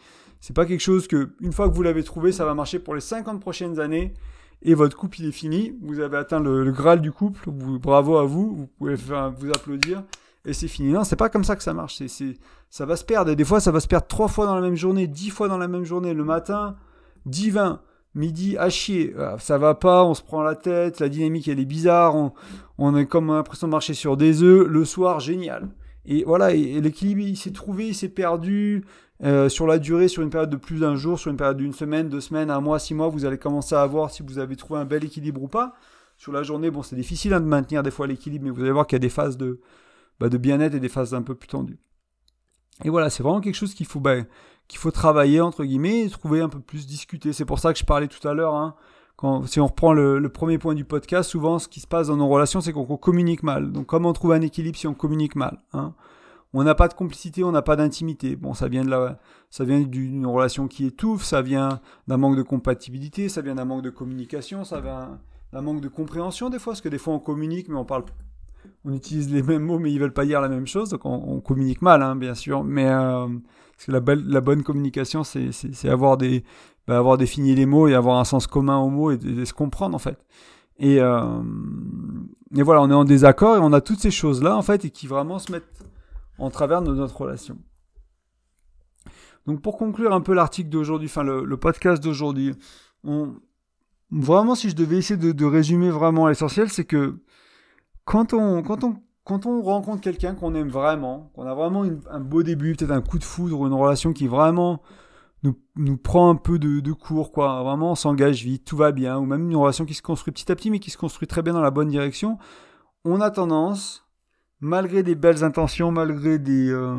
C'est 0.42 0.56
pas 0.56 0.66
quelque 0.66 0.82
chose 0.82 1.08
que, 1.08 1.32
une 1.42 1.52
fois 1.52 1.70
que 1.70 1.76
vous 1.76 1.84
l'avez 1.84 2.04
trouvé, 2.04 2.32
ça 2.32 2.46
va 2.46 2.54
marcher 2.54 2.80
pour 2.80 2.96
les 2.96 3.02
50 3.02 3.40
prochaines 3.40 3.80
années 3.80 4.14
et 4.62 4.74
votre 4.74 4.98
couple 4.98 5.22
il 5.22 5.28
est 5.28 5.34
fini. 5.34 5.78
Vous 5.82 6.00
avez 6.00 6.18
atteint 6.18 6.40
le, 6.40 6.72
graal 6.72 7.02
du 7.02 7.12
couple. 7.12 7.50
bravo 7.50 8.18
à 8.18 8.26
vous. 8.26 8.56
Vous 8.56 8.68
pouvez 8.68 8.96
vous 8.96 9.52
applaudir 9.52 10.04
et 10.46 10.54
c'est 10.54 10.68
fini. 10.68 10.92
Non, 10.92 11.04
c'est 11.04 11.16
pas 11.16 11.30
comme 11.30 11.44
ça 11.44 11.56
que 11.56 11.64
ça 11.64 11.74
marche. 11.74 12.02
Ça 12.70 12.86
va 12.86 12.96
se 12.96 13.04
perdre. 13.04 13.32
Et 13.32 13.36
des 13.36 13.46
fois, 13.46 13.60
ça 13.60 13.72
va 13.72 13.80
se 13.80 13.88
perdre 13.88 14.08
trois 14.08 14.28
fois 14.28 14.46
dans 14.46 14.56
la 14.56 14.62
même 14.62 14.76
journée, 14.76 15.08
dix 15.08 15.30
fois 15.30 15.48
dans 15.48 15.58
la 15.58 15.68
même 15.68 15.86
journée. 15.86 16.14
Le 16.14 16.24
matin, 16.24 16.76
10, 17.26 17.52
20. 17.52 17.82
Midi, 18.15 18.58
à 18.58 18.69
chier. 18.69 19.13
Ah, 19.17 19.36
ça 19.39 19.58
va 19.58 19.76
pas, 19.76 20.04
on 20.04 20.13
se 20.13 20.24
prend 20.24 20.41
la 20.41 20.56
tête, 20.56 21.00
la 21.00 21.10
dynamique 21.10 21.48
elle 21.48 21.60
est 21.60 21.65
bizarre, 21.65 22.15
on, 22.15 22.34
on 22.78 22.95
a 22.95 23.06
comme 23.06 23.28
l'impression 23.28 23.67
de 23.67 23.72
marcher 23.72 23.93
sur 23.93 24.17
des 24.17 24.43
œufs. 24.43 24.67
Le 24.67 24.86
soir, 24.86 25.19
génial. 25.19 25.69
Et 26.06 26.24
voilà, 26.24 26.54
et, 26.54 26.82
l'équilibre 26.82 27.22
il 27.22 27.38
s'est 27.38 27.52
trouvé, 27.52 27.88
il 27.89 27.95
s'est 27.95 28.10
perdu. 28.10 28.84
Euh, 29.22 29.50
sur 29.50 29.67
la 29.67 29.80
durée, 29.80 30.08
sur 30.08 30.24
une 30.24 30.30
période 30.30 30.50
de 30.50 30.56
plus 30.56 30.80
d'un 30.80 30.95
jour, 30.95 31.19
sur 31.19 31.30
une 31.30 31.36
période 31.36 31.58
d'une 31.58 31.74
semaine, 31.74 32.08
deux 32.08 32.22
semaines, 32.22 32.50
un 32.50 32.62
mois, 32.62 32.80
six 32.80 32.93
mois, 32.93 33.10
vous 33.10 33.26
allez 33.26 33.38
commencer 33.38 33.76
à 33.76 33.86
voir 33.86 34.12
si 34.12 34.24
vous 34.24 34.39
avez 34.39 34.56
trouvé 34.56 34.80
un 34.80 34.86
bel 34.86 35.04
équilibre 35.04 35.43
ou 35.43 35.50
pas. 35.50 35.74
Sur 36.17 36.32
la 36.32 36.41
journée, 36.41 36.72
bon, 36.72 36.84
c'est 36.84 36.95
difficile 36.95 37.34
hein, 37.34 37.41
de 37.41 37.45
maintenir 37.45 37.84
des 37.84 37.91
fois 37.91 38.08
l'équilibre, 38.08 38.45
mais 38.45 38.52
vous 38.52 38.62
allez 38.62 38.72
voir 38.72 38.88
qu'il 38.88 38.95
y 38.95 38.98
a 38.98 39.00
des 39.00 39.10
phases 39.10 39.38
de, 39.38 39.60
bah, 40.22 40.30
de 40.30 40.38
bien-être 40.38 40.74
et 40.74 40.80
des 40.80 40.88
phases 40.88 41.13
un 41.13 41.22
peu 41.22 41.36
plus 41.36 41.48
tendues. 41.48 41.80
Et 42.86 42.89
voilà, 42.89 43.10
c'est 43.10 43.24
vraiment 43.24 43.41
quelque 43.41 43.56
chose 43.56 43.74
qu'il 43.74 43.86
faut, 43.86 44.00
bah, 44.00 44.15
qu'il 44.70 44.80
faut 44.80 44.92
travailler, 44.92 45.42
entre 45.42 45.66
guillemets, 45.66 46.06
et 46.06 46.10
trouver 46.10 46.40
un 46.40 46.48
peu 46.48 46.60
plus 46.60 46.88
discuter. 46.88 47.34
C'est 47.34 47.44
pour 47.44 47.60
ça 47.60 47.74
que 47.74 47.80
je 47.80 47.84
parlais 47.84 48.08
tout 48.08 48.26
à 48.26 48.34
l'heure, 48.34 48.56
hein, 48.56 48.76
si 49.48 49.60
on 49.60 49.68
reprend 49.68 49.92
le, 49.92 50.18
le, 50.18 50.30
premier 50.30 50.58
point 50.58 50.76
du 50.76 50.86
podcast, 50.86 51.30
souvent 51.30 51.60
ce 51.60 51.68
qui 51.68 51.82
se 51.82 51.88
passe 51.88 52.08
dans 52.08 52.16
nos 52.16 52.30
relations, 52.30 52.62
c'est 52.62 52.72
qu'on 52.72 52.86
communique 52.96 53.44
mal. 53.44 53.74
Donc 53.74 53.88
comment 53.88 54.14
trouver 54.14 54.38
un 54.38 54.42
équilibre 54.42 54.78
si 54.78 54.88
on 54.88 54.94
communique 54.94 55.36
mal 55.36 55.60
hein 55.74 55.94
on 56.54 56.64
n'a 56.64 56.76
pas 56.76 56.88
de 56.88 56.94
complicité, 56.94 57.44
on 57.44 57.52
n'a 57.52 57.62
pas 57.62 57.76
d'intimité. 57.76 58.36
Bon, 58.36 58.54
ça 58.54 58.68
vient 58.68 58.84
de 58.84 58.90
la, 58.90 59.20
ça 59.50 59.64
vient 59.66 59.82
d'une 59.82 60.26
relation 60.26 60.68
qui 60.68 60.86
étouffe, 60.86 61.24
ça 61.24 61.42
vient 61.42 61.80
d'un 62.08 62.18
manque 62.18 62.38
de 62.38 62.42
compatibilité, 62.42 63.30
ça 63.30 63.42
vient 63.42 63.56
d'un 63.56 63.66
manque 63.66 63.84
de 63.84 63.90
communication, 63.90 64.64
ça 64.64 64.82
vient 64.82 65.20
d'un 65.54 65.62
manque 65.62 65.82
de 65.82 65.88
compréhension 65.88 66.50
des 66.50 66.60
fois, 66.60 66.74
parce 66.74 66.82
que 66.82 66.90
des 66.90 66.98
fois 66.98 67.14
on 67.14 67.20
communique 67.20 67.70
mais 67.70 67.78
on 67.78 67.86
parle, 67.86 68.04
on 68.86 68.94
utilise 68.94 69.32
les 69.32 69.44
mêmes 69.44 69.64
mots 69.64 69.80
mais 69.80 69.92
ils 69.92 70.00
veulent 70.00 70.14
pas 70.14 70.26
dire 70.26 70.42
la 70.42 70.50
même 70.50 70.68
chose, 70.68 70.90
donc 70.90 71.06
on, 71.06 71.40
communique 71.40 71.82
mal, 71.82 72.02
hein, 72.02 72.16
bien 72.16 72.34
sûr. 72.34 72.64
Mais 72.64 72.88
euh, 72.88 73.28
parce 73.80 73.86
que 73.86 73.92
la, 73.94 74.15
la 74.15 74.42
bonne 74.42 74.62
communication, 74.62 75.24
c'est 75.24 75.88
avoir 75.88 76.18
bah, 76.86 76.98
avoir 76.98 77.18
défini 77.18 77.56
les 77.56 77.65
mots 77.65 77.88
et 77.88 77.94
avoir 77.94 78.20
un 78.20 78.26
sens 78.26 78.46
commun 78.46 78.78
aux 78.78 78.89
mots 78.89 79.12
et, 79.12 79.46
se 79.46 79.54
comprendre 79.54 79.96
en 79.96 80.00
fait. 80.00 80.18
Et, 80.80 81.00
euh, 81.00 81.42
voilà, 82.52 82.82
on 82.82 82.89
est 82.89 82.94
en 82.94 83.06
désaccord 83.06 83.56
et 83.56 83.60
on 83.60 83.72
a 83.72 83.80
toutes 83.80 84.00
ces 84.00 84.12
choses 84.12 84.44
là 84.44 84.58
en 84.58 84.62
fait 84.63 84.84
et 84.84 84.89
qui 84.89 85.08
vraiment 85.08 85.39
se 85.39 85.50
mettent 85.50 85.86
en 86.39 86.50
travers 86.50 86.82
de 86.82 86.94
notre 86.94 87.15
relation. 87.22 87.58
Donc 89.46 89.62
pour 89.62 89.78
conclure 89.78 90.13
un 90.13 90.20
peu 90.20 90.34
l'article 90.34 90.70
d'aujourd'hui, 90.70 91.08
enfin 91.08 91.24
le, 91.24 91.56
podcast 91.56 92.04
d'aujourd'hui, 92.04 92.56
vraiment 94.12 94.56
si 94.56 94.70
je 94.70 94.76
devais 94.76 94.98
essayer 94.98 95.34
de, 95.34 95.46
résumer 95.46 95.89
vraiment 95.89 96.28
l'essentiel, 96.28 96.70
c'est 96.70 96.84
que 96.84 97.22
quand 98.04 98.34
on, 98.34 98.62
quand 98.62 98.84
on, 98.84 99.02
quand 99.30 99.46
on 99.46 99.62
rencontre 99.62 100.02
quelqu'un 100.02 100.34
qu'on 100.34 100.56
aime 100.56 100.70
vraiment, 100.70 101.30
qu'on 101.36 101.46
a 101.46 101.54
vraiment 101.54 101.86
un 102.10 102.20
beau 102.20 102.42
début, 102.42 102.76
peut-être 102.76 102.89
un 102.89 103.02
coup 103.04 103.20
de 103.20 103.24
foudre, 103.24 103.68
une 103.68 103.76
relation 103.76 104.12
qui 104.12 104.26
vraiment 104.26 104.82
nous, 105.44 105.56
nous 105.76 105.98
prend 105.98 106.32
un 106.32 106.36
peu 106.36 106.58
de, 106.58 106.80
de 106.80 106.94
cours, 106.94 107.32
quoi, 107.32 107.62
vraiment 107.62 107.92
on 107.92 107.96
s'engage 107.96 108.44
vite, 108.44 108.65
tout 108.65 108.76
va 108.76 108.92
bien, 108.92 109.20
ou 109.20 109.28
même 109.28 109.52
une 109.52 109.56
relation 109.56 109.86
qui 109.86 109.94
se 109.94 110.02
construit 110.02 110.34
petit 110.34 110.52
à 110.52 110.56
petit, 110.56 110.72
mais 110.72 110.80
qui 110.80 110.89
se 110.89 110.98
construit 110.98 111.28
très 111.28 111.44
bien 111.44 111.54
dans 111.54 111.62
la 111.62 111.70
bonne 111.70 111.89
direction, 111.89 112.39
on 113.06 113.22
a 113.22 113.30
tendance 113.30 114.04
malgré 114.62 115.04
des 115.04 115.13
belles 115.13 115.44
intentions, 115.44 115.92
malgré 115.92 116.39
des, 116.39 116.72
euh, 116.72 116.96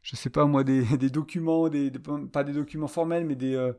je 0.00 0.16
sais 0.16 0.30
pas 0.30 0.46
moi, 0.46 0.64
des, 0.64 0.82
des 0.96 1.10
documents, 1.10 1.68
des, 1.68 1.92
pas 2.32 2.44
des 2.44 2.54
documents 2.54 2.88
formels, 2.88 3.26
mais 3.26 3.36
des, 3.36 3.54
euh, 3.56 3.74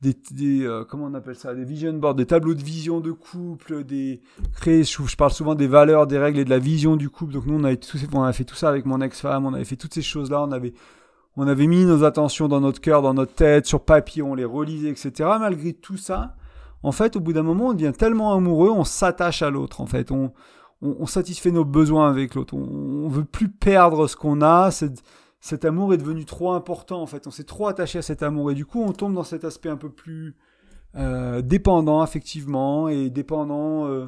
des, 0.00 0.62
euh, 0.62 0.84
comment 0.84 1.06
on 1.06 1.14
appelle 1.14 1.36
ça, 1.36 1.54
des 1.54 1.64
vision 1.64 1.94
boards, 1.94 2.14
des 2.14 2.26
tableaux 2.26 2.54
de 2.54 2.62
vision 2.62 3.00
de 3.00 3.12
couple, 3.12 3.84
des 3.84 4.20
créer, 4.52 4.84
je, 4.84 5.16
parle 5.16 5.32
souvent 5.32 5.54
des 5.54 5.66
valeurs, 5.66 6.06
des 6.06 6.18
règles 6.18 6.40
et 6.40 6.44
de 6.44 6.50
la 6.50 6.58
vision 6.58 6.96
du 6.96 7.08
couple. 7.08 7.32
Donc 7.32 7.46
nous 7.46 7.54
on 7.54 7.64
avait 7.64 7.78
tout, 7.78 7.96
on 8.12 8.32
fait 8.32 8.44
tout 8.44 8.54
ça 8.54 8.68
avec 8.68 8.84
mon 8.84 9.00
ex-femme, 9.00 9.46
on 9.46 9.54
avait 9.54 9.64
fait 9.64 9.76
toutes 9.76 9.94
ces 9.94 10.02
choses 10.02 10.30
là, 10.30 10.42
on 10.42 10.52
avait 10.52 10.74
on 11.36 11.48
avait 11.48 11.66
mis 11.66 11.84
nos 11.84 12.04
attentions 12.04 12.48
dans 12.48 12.60
notre 12.60 12.80
cœur, 12.80 13.02
dans 13.02 13.14
notre 13.14 13.34
tête, 13.34 13.66
sur 13.66 13.84
papier, 13.84 14.22
on 14.22 14.34
les 14.34 14.44
relisait, 14.44 14.90
etc. 14.90 15.30
Malgré 15.40 15.72
tout 15.72 15.96
ça, 15.96 16.36
en 16.84 16.92
fait, 16.92 17.16
au 17.16 17.20
bout 17.20 17.32
d'un 17.32 17.42
moment, 17.42 17.68
on 17.68 17.72
devient 17.72 17.92
tellement 17.96 18.34
amoureux, 18.34 18.70
on 18.70 18.84
s'attache 18.84 19.42
à 19.42 19.50
l'autre. 19.50 19.80
En 19.80 19.86
fait, 19.86 20.12
on, 20.12 20.32
on, 20.80 21.06
satisfait 21.06 21.50
nos 21.50 21.64
besoins 21.64 22.08
avec 22.08 22.34
l'autre. 22.34 22.54
On, 22.54 23.08
veut 23.08 23.24
plus 23.24 23.48
perdre 23.48 24.06
ce 24.06 24.16
qu'on 24.16 24.42
a. 24.42 24.70
Cet 25.44 25.66
amour 25.66 25.92
est 25.92 25.98
devenu 25.98 26.24
trop 26.24 26.52
important 26.52 27.02
en 27.02 27.06
fait. 27.06 27.26
On 27.26 27.30
s'est 27.30 27.44
trop 27.44 27.66
attaché 27.66 27.98
à 27.98 28.02
cet 28.02 28.22
amour 28.22 28.50
et 28.50 28.54
du 28.54 28.64
coup 28.64 28.82
on 28.82 28.92
tombe 28.92 29.12
dans 29.12 29.24
cet 29.24 29.44
aspect 29.44 29.68
un 29.68 29.76
peu 29.76 29.90
plus 29.90 30.34
euh, 30.96 31.42
dépendant 31.42 32.00
affectivement 32.00 32.88
et 32.88 33.10
dépendant 33.10 33.86
euh, 33.86 34.06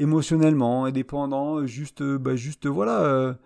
émotionnellement 0.00 0.88
et 0.88 0.90
dépendant 0.90 1.58
euh, 1.58 1.66
juste, 1.66 2.02
bah, 2.02 2.34
juste 2.34 2.66
voilà 2.66 3.36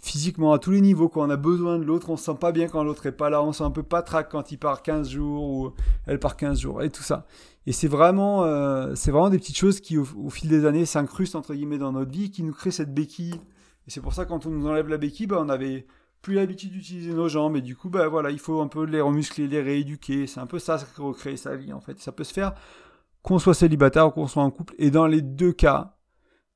physiquement 0.00 0.52
à 0.52 0.60
tous 0.60 0.70
les 0.70 0.80
niveaux. 0.80 1.08
Quand 1.08 1.26
on 1.26 1.30
a 1.30 1.36
besoin 1.36 1.80
de 1.80 1.84
l'autre, 1.84 2.10
on 2.10 2.16
se 2.16 2.26
sent 2.26 2.38
pas 2.38 2.52
bien 2.52 2.68
quand 2.68 2.84
l'autre 2.84 3.06
est 3.06 3.12
pas 3.12 3.28
là. 3.28 3.42
On 3.42 3.52
se 3.52 3.58
sent 3.58 3.64
un 3.64 3.72
peu 3.72 3.82
patraque 3.82 4.30
quand 4.30 4.52
il 4.52 4.58
part 4.58 4.80
15 4.82 5.08
jours 5.08 5.50
ou 5.50 5.72
elle 6.06 6.20
part 6.20 6.36
15 6.36 6.60
jours 6.60 6.80
et 6.84 6.90
tout 6.90 7.02
ça. 7.02 7.26
Et 7.66 7.72
c'est 7.72 7.88
vraiment, 7.88 8.44
c'est 8.94 9.10
vraiment 9.10 9.30
des 9.30 9.38
petites 9.38 9.58
choses 9.58 9.80
qui, 9.80 9.98
au, 9.98 10.30
fil 10.30 10.48
des 10.48 10.64
années, 10.64 10.86
s'incrustent 10.86 11.34
entre 11.34 11.54
guillemets 11.54 11.78
dans 11.78 11.90
notre 11.90 12.12
vie, 12.12 12.30
qui 12.30 12.44
nous 12.44 12.52
créent 12.52 12.70
cette 12.70 12.94
béquille. 12.94 13.34
Et 13.88 13.90
c'est 13.90 14.00
pour 14.00 14.12
ça 14.12 14.26
quand 14.26 14.46
on 14.46 14.50
nous 14.50 14.68
enlève 14.68 14.86
la 14.86 14.96
béquille, 14.96 15.26
bah, 15.26 15.38
on 15.40 15.48
avait 15.48 15.86
plus 16.24 16.34
l'habitude 16.34 16.72
d'utiliser 16.72 17.12
nos 17.12 17.28
jambes. 17.28 17.56
Et 17.56 17.60
du 17.60 17.76
coup, 17.76 17.90
bah 17.90 18.08
voilà, 18.08 18.30
il 18.30 18.38
faut 18.40 18.60
un 18.60 18.66
peu 18.66 18.84
les 18.84 19.00
remuscler, 19.00 19.46
les 19.46 19.60
rééduquer. 19.60 20.26
C'est 20.26 20.40
un 20.40 20.46
peu 20.46 20.58
ça, 20.58 20.78
recréer 20.96 21.36
sa 21.36 21.54
vie 21.54 21.72
en 21.72 21.80
fait. 21.80 22.00
Ça 22.00 22.10
peut 22.10 22.24
se 22.24 22.32
faire 22.32 22.54
qu'on 23.22 23.38
soit 23.38 23.54
célibataire 23.54 24.08
ou 24.08 24.10
qu'on 24.10 24.26
soit 24.26 24.42
en 24.42 24.50
couple. 24.50 24.74
Et 24.78 24.90
dans 24.90 25.06
les 25.06 25.22
deux 25.22 25.52
cas, 25.52 25.93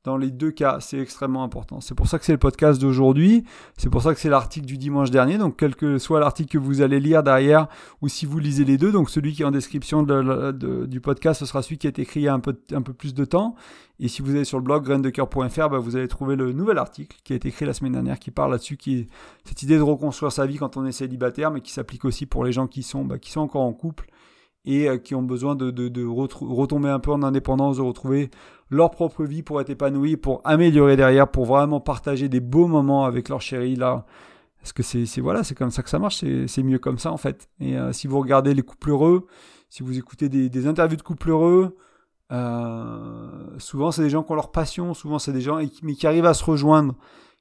dans 0.09 0.17
les 0.17 0.31
deux 0.31 0.51
cas, 0.51 0.79
c'est 0.81 0.99
extrêmement 0.99 1.43
important. 1.43 1.83
C'est 1.83 1.95
pour 1.95 2.09
ça 2.09 2.19
que 2.19 2.25
c'est 2.25 2.33
le 2.33 2.39
podcast 2.39 2.81
d'aujourd'hui. 2.81 3.45
C'est 3.77 3.91
pour 3.91 4.01
ça 4.01 4.15
que 4.15 4.21
c'est 4.21 4.31
l'article 4.31 4.65
du 4.65 4.79
dimanche 4.79 5.11
dernier. 5.11 5.37
Donc, 5.37 5.57
quel 5.59 5.77
que 5.77 5.99
soit 5.99 6.19
l'article 6.19 6.51
que 6.53 6.57
vous 6.57 6.81
allez 6.81 6.99
lire 6.99 7.23
derrière, 7.23 7.69
ou 8.01 8.09
si 8.09 8.25
vous 8.25 8.39
lisez 8.39 8.65
les 8.65 8.79
deux, 8.79 8.91
donc 8.91 9.11
celui 9.11 9.35
qui 9.35 9.43
est 9.43 9.45
en 9.45 9.51
description 9.51 10.03
du 10.03 11.01
podcast, 11.03 11.41
ce 11.41 11.47
sera 11.47 11.61
celui 11.61 11.77
qui 11.77 11.87
a 11.87 11.91
été 11.91 12.03
écrit 12.03 12.21
il 12.21 12.23
y 12.23 12.29
a 12.29 12.33
un 12.33 12.41
peu, 12.41 12.55
plus 12.95 13.13
de 13.13 13.27
temps. 13.27 13.55
Et 14.01 14.09
si 14.09 14.23
vous 14.23 14.31
allez 14.31 14.45
sur 14.45 14.57
le 14.57 14.65
blog 14.65 14.83
graindecoeur.fr, 14.85 15.69
bah, 15.69 15.79
vous 15.79 15.97
allez 15.97 16.09
trouver 16.09 16.37
le 16.37 16.53
nouvel 16.53 16.79
article 16.79 17.19
qui 17.23 17.35
a 17.35 17.37
été 17.37 17.49
écrit 17.49 17.67
la 17.67 17.75
semaine 17.75 17.93
dernière, 17.93 18.19
qui 18.19 18.31
parle 18.31 18.53
là-dessus, 18.53 18.79
qui 18.79 19.01
est 19.01 19.07
cette 19.45 19.63
idée 19.63 19.77
de 19.77 19.83
reconstruire 19.83 20.33
sa 20.33 20.47
vie 20.47 20.57
quand 20.57 20.79
on 20.79 20.87
est 20.87 20.93
célibataire, 20.93 21.51
mais 21.51 21.61
qui 21.61 21.73
s'applique 21.73 22.07
aussi 22.07 22.25
pour 22.25 22.45
les 22.45 22.53
gens 22.53 22.67
qui 22.67 22.83
sont, 22.83 23.05
bah, 23.05 23.19
qui 23.19 23.31
sont 23.31 23.41
encore 23.41 23.63
en 23.63 23.75
couple 23.75 24.09
et 24.69 24.87
euh, 24.87 24.99
qui 24.99 25.15
ont 25.15 25.23
besoin 25.23 25.57
de, 25.57 26.07
retomber 26.07 26.91
un 26.91 27.01
peu 27.01 27.11
en 27.11 27.23
indépendance, 27.23 27.79
de 27.79 27.83
retrouver 27.83 28.31
leur 28.71 28.91
propre 28.91 29.25
vie 29.25 29.43
pour 29.43 29.61
être 29.61 29.71
épanouis, 29.71 30.19
pour 30.19 30.43
améliorer 30.45 30.95
derrière, 30.95 31.29
pour 31.29 31.47
vraiment 31.47 31.81
partager 31.81 32.29
des 32.29 32.41
beaux 32.41 32.67
moments 32.67 33.07
avec 33.07 33.31
leur 33.31 33.41
chérie 33.41 33.77
là. 33.77 34.05
Parce 34.61 34.73
que 34.73 34.83
c'est 34.83 35.21
voilà, 35.21 35.43
c'est 35.43 35.55
comme 35.55 35.71
ça 35.71 35.83
que 35.83 35.89
ça 35.89 35.99
marche, 35.99 36.23
c'est 36.47 36.63
mieux 36.63 36.79
comme 36.79 36.99
ça 36.99 37.11
en 37.11 37.17
fait. 37.17 37.49
Et 37.61 37.79
euh, 37.79 37.93
si 37.93 38.07
vous 38.07 38.21
regardez 38.21 38.53
les 38.53 38.63
couples 38.63 38.91
heureux, 38.91 39.27
si 39.71 39.83
vous 39.83 39.97
écoutez 39.97 40.29
des, 40.29 40.67
interviews 40.67 40.97
de 40.97 41.03
couples 41.03 41.31
heureux, 41.31 41.77
euh, 42.31 43.31
souvent 43.57 43.91
c'est 43.91 44.03
des 44.03 44.11
gens 44.11 44.23
qui 44.23 44.33
ont 44.33 44.35
leur 44.35 44.53
passion, 44.53 44.93
souvent 44.93 45.19
c'est 45.19 45.33
des 45.33 45.41
gens 45.41 45.61
mais 45.83 45.95
qui 45.95 46.07
arrivent 46.07 46.27
à 46.27 46.35
se 46.35 46.45
rejoindre. 46.45 46.95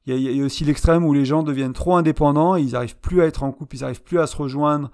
Il 0.06 0.18
y 0.18 0.42
a 0.42 0.46
aussi 0.46 0.64
l'extrême 0.64 1.04
où 1.04 1.12
les 1.12 1.26
gens 1.26 1.44
deviennent 1.44 1.74
trop 1.74 1.98
indépendants, 1.98 2.56
ils 2.56 2.72
n'arrivent 2.72 2.98
plus 2.98 3.22
à 3.22 3.26
être 3.26 3.44
en 3.44 3.52
couple, 3.52 3.76
ils 3.76 3.82
n'arrivent 3.82 4.04
plus 4.04 4.20
à 4.20 4.28
se 4.28 4.38
rejoindre, 4.38 4.90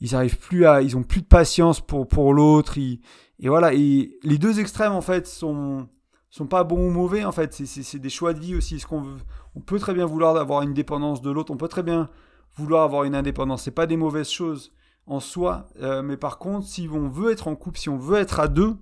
ils 0.00 0.14
arrivent 0.14 0.38
plus 0.38 0.66
à, 0.66 0.82
ils 0.82 0.96
ont 0.96 1.02
plus 1.02 1.22
de 1.22 1.26
patience 1.26 1.80
pour 1.80 2.08
pour 2.08 2.32
l'autre. 2.34 2.78
Et 2.78 3.48
voilà, 3.48 3.72
les 3.72 4.38
deux 4.38 4.60
extrêmes 4.60 4.92
en 4.92 5.00
fait 5.00 5.26
sont 5.26 5.88
sont 6.30 6.46
pas 6.46 6.64
bons 6.64 6.88
ou 6.88 6.90
mauvais 6.90 7.24
en 7.24 7.32
fait. 7.32 7.52
C'est 7.52 7.98
des 7.98 8.08
choix 8.08 8.32
de 8.32 8.40
vie 8.40 8.54
aussi. 8.54 8.80
Ce 8.80 8.86
qu'on 8.86 9.16
on 9.54 9.60
peut 9.60 9.78
très 9.78 9.94
bien 9.94 10.06
vouloir 10.06 10.36
avoir 10.36 10.62
une 10.62 10.74
dépendance 10.74 11.22
de 11.22 11.30
l'autre. 11.30 11.52
On 11.52 11.56
peut 11.56 11.68
très 11.68 11.82
bien 11.82 12.08
vouloir 12.56 12.84
avoir 12.84 13.04
une 13.04 13.14
indépendance. 13.14 13.62
C'est 13.62 13.70
pas 13.70 13.86
des 13.86 13.96
mauvaises 13.96 14.30
choses 14.30 14.72
en 15.06 15.20
soi. 15.20 15.68
Euh, 15.82 16.02
mais 16.02 16.16
par 16.16 16.38
contre, 16.38 16.66
si 16.66 16.88
on 16.92 17.08
veut 17.08 17.32
être 17.32 17.48
en 17.48 17.56
couple, 17.56 17.78
si 17.78 17.88
on 17.88 17.98
veut 17.98 18.18
être 18.18 18.40
à 18.40 18.48
deux, 18.48 18.76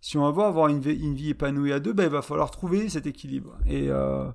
si 0.00 0.18
on 0.18 0.30
veut 0.30 0.42
avoir 0.42 0.68
une 0.68 0.80
vie, 0.80 0.94
une 0.94 1.14
vie 1.14 1.30
épanouie 1.30 1.72
à 1.72 1.80
deux, 1.80 1.92
ben, 1.92 2.04
il 2.04 2.10
va 2.10 2.22
falloir 2.22 2.50
trouver 2.50 2.88
cet 2.88 3.06
équilibre. 3.06 3.56
Et 3.66 3.90
euh, 3.90 4.30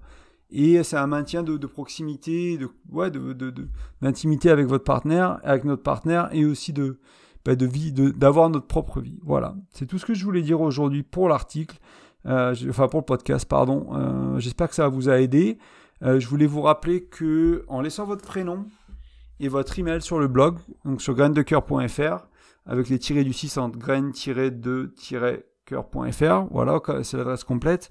et 0.51 0.81
c'est 0.83 0.97
un 0.97 1.07
maintien 1.07 1.43
de, 1.43 1.57
proximité, 1.67 2.57
de, 2.57 2.69
ouais, 2.91 3.11
d'intimité 4.01 4.49
avec 4.49 4.67
votre 4.67 4.83
partenaire, 4.83 5.39
avec 5.43 5.63
notre 5.63 5.83
partenaire, 5.83 6.29
et 6.31 6.45
aussi 6.45 6.73
de, 6.73 6.99
bah, 7.45 7.55
de 7.55 7.65
vie, 7.65 7.91
d'avoir 7.91 8.49
notre 8.49 8.67
propre 8.67 8.99
vie. 8.99 9.19
Voilà, 9.23 9.55
c'est 9.71 9.85
tout 9.85 9.99
ce 9.99 10.05
que 10.05 10.13
je 10.13 10.25
voulais 10.25 10.41
dire 10.41 10.61
aujourd'hui 10.61 11.03
pour 11.03 11.29
l'article, 11.29 11.77
euh, 12.25 12.55
enfin 12.69 12.87
pour 12.87 12.99
le 12.99 13.05
podcast, 13.05 13.47
pardon. 13.47 13.87
Euh, 13.93 14.39
j'espère 14.39 14.69
que 14.69 14.75
ça 14.75 14.87
vous 14.87 15.09
a 15.09 15.21
aidé. 15.21 15.59
Euh, 16.01 16.19
je 16.19 16.27
voulais 16.27 16.47
vous 16.47 16.61
rappeler 16.61 17.03
que 17.03 17.63
en 17.67 17.81
laissant 17.81 18.05
votre 18.05 18.25
prénom 18.25 18.65
et 19.39 19.49
votre 19.49 19.77
email 19.77 20.01
sur 20.01 20.19
le 20.19 20.27
blog, 20.27 20.57
donc 20.83 21.01
sur 21.01 21.13
graindecoeur.fr, 21.13 22.25
avec 22.65 22.89
les 22.89 22.99
tirés 22.99 23.23
du 23.23 23.33
6 23.33 23.57
entre 23.57 23.77
graines-de-coeur.fr, 23.77 26.45
voilà, 26.51 26.79
c'est 27.03 27.17
l'adresse 27.17 27.43
complète. 27.43 27.89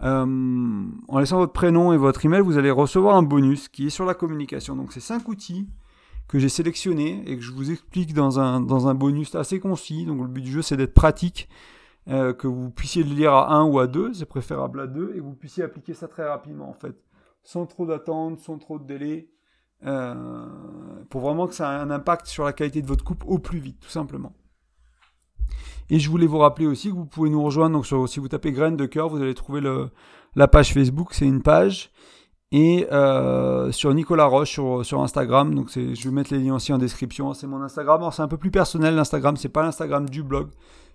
En 0.00 1.18
laissant 1.18 1.38
votre 1.38 1.52
prénom 1.52 1.92
et 1.92 1.96
votre 1.96 2.24
email, 2.24 2.40
vous 2.40 2.58
allez 2.58 2.70
recevoir 2.70 3.16
un 3.16 3.22
bonus 3.22 3.68
qui 3.68 3.86
est 3.86 3.90
sur 3.90 4.04
la 4.04 4.14
communication. 4.14 4.76
Donc 4.76 4.92
c'est 4.92 5.00
cinq 5.00 5.28
outils 5.28 5.68
que 6.28 6.38
j'ai 6.38 6.48
sélectionnés 6.48 7.22
et 7.26 7.36
que 7.36 7.42
je 7.42 7.52
vous 7.52 7.70
explique 7.70 8.12
dans 8.12 8.40
un, 8.40 8.60
dans 8.60 8.88
un 8.88 8.94
bonus 8.94 9.34
assez 9.34 9.60
concis. 9.60 10.04
Donc 10.06 10.20
le 10.20 10.28
but 10.28 10.42
du 10.42 10.50
jeu 10.52 10.62
c'est 10.62 10.76
d'être 10.76 10.94
pratique, 10.94 11.48
que 12.06 12.46
vous 12.46 12.70
puissiez 12.70 13.02
le 13.02 13.14
lire 13.14 13.32
à 13.32 13.54
un 13.54 13.64
ou 13.64 13.78
à 13.78 13.86
deux, 13.86 14.12
c'est 14.12 14.26
préférable 14.26 14.80
à 14.80 14.86
deux, 14.86 15.12
et 15.14 15.18
que 15.18 15.22
vous 15.22 15.34
puissiez 15.34 15.64
appliquer 15.64 15.94
ça 15.94 16.08
très 16.08 16.26
rapidement 16.26 16.68
en 16.68 16.74
fait, 16.74 16.96
sans 17.42 17.66
trop 17.66 17.86
d'attente, 17.86 18.38
sans 18.38 18.58
trop 18.58 18.78
de 18.78 18.84
délai. 18.84 19.30
Euh, 19.84 20.46
pour 21.10 21.20
vraiment 21.20 21.46
que 21.46 21.54
ça 21.54 21.70
ait 21.72 21.80
un 21.80 21.90
impact 21.90 22.26
sur 22.26 22.44
la 22.44 22.54
qualité 22.54 22.80
de 22.80 22.86
votre 22.86 23.04
coupe 23.04 23.24
au 23.26 23.38
plus 23.38 23.58
vite, 23.58 23.78
tout 23.80 23.90
simplement. 23.90 24.32
Et 25.90 25.98
je 25.98 26.10
voulais 26.10 26.26
vous 26.26 26.38
rappeler 26.38 26.66
aussi 26.66 26.90
que 26.90 26.94
vous 26.94 27.06
pouvez 27.06 27.30
nous 27.30 27.42
rejoindre. 27.42 27.76
Donc, 27.76 28.08
si 28.08 28.20
vous 28.20 28.28
tapez 28.28 28.52
graines 28.52 28.76
de 28.76 28.86
cœur, 28.86 29.08
vous 29.08 29.20
allez 29.20 29.34
trouver 29.34 29.60
le, 29.60 29.90
la 30.34 30.48
page 30.48 30.72
Facebook. 30.72 31.08
C'est 31.12 31.26
une 31.26 31.42
page. 31.42 31.90
Et 32.52 32.86
euh, 32.92 33.72
sur 33.72 33.92
Nicolas 33.92 34.26
Roche 34.26 34.50
sur, 34.50 34.84
sur 34.84 35.02
Instagram. 35.02 35.54
Donc, 35.54 35.70
je 35.74 36.08
vais 36.08 36.14
mettre 36.14 36.32
les 36.32 36.40
liens 36.40 36.54
aussi 36.54 36.72
en 36.72 36.78
description. 36.78 37.34
C'est 37.34 37.46
mon 37.46 37.62
Instagram. 37.62 38.08
c'est 38.12 38.22
un 38.22 38.28
peu 38.28 38.38
plus 38.38 38.50
personnel 38.50 38.94
l'Instagram. 38.94 39.36
C'est 39.36 39.48
pas 39.48 39.62
l'Instagram 39.62 40.08
du 40.08 40.22
blog. 40.22 40.48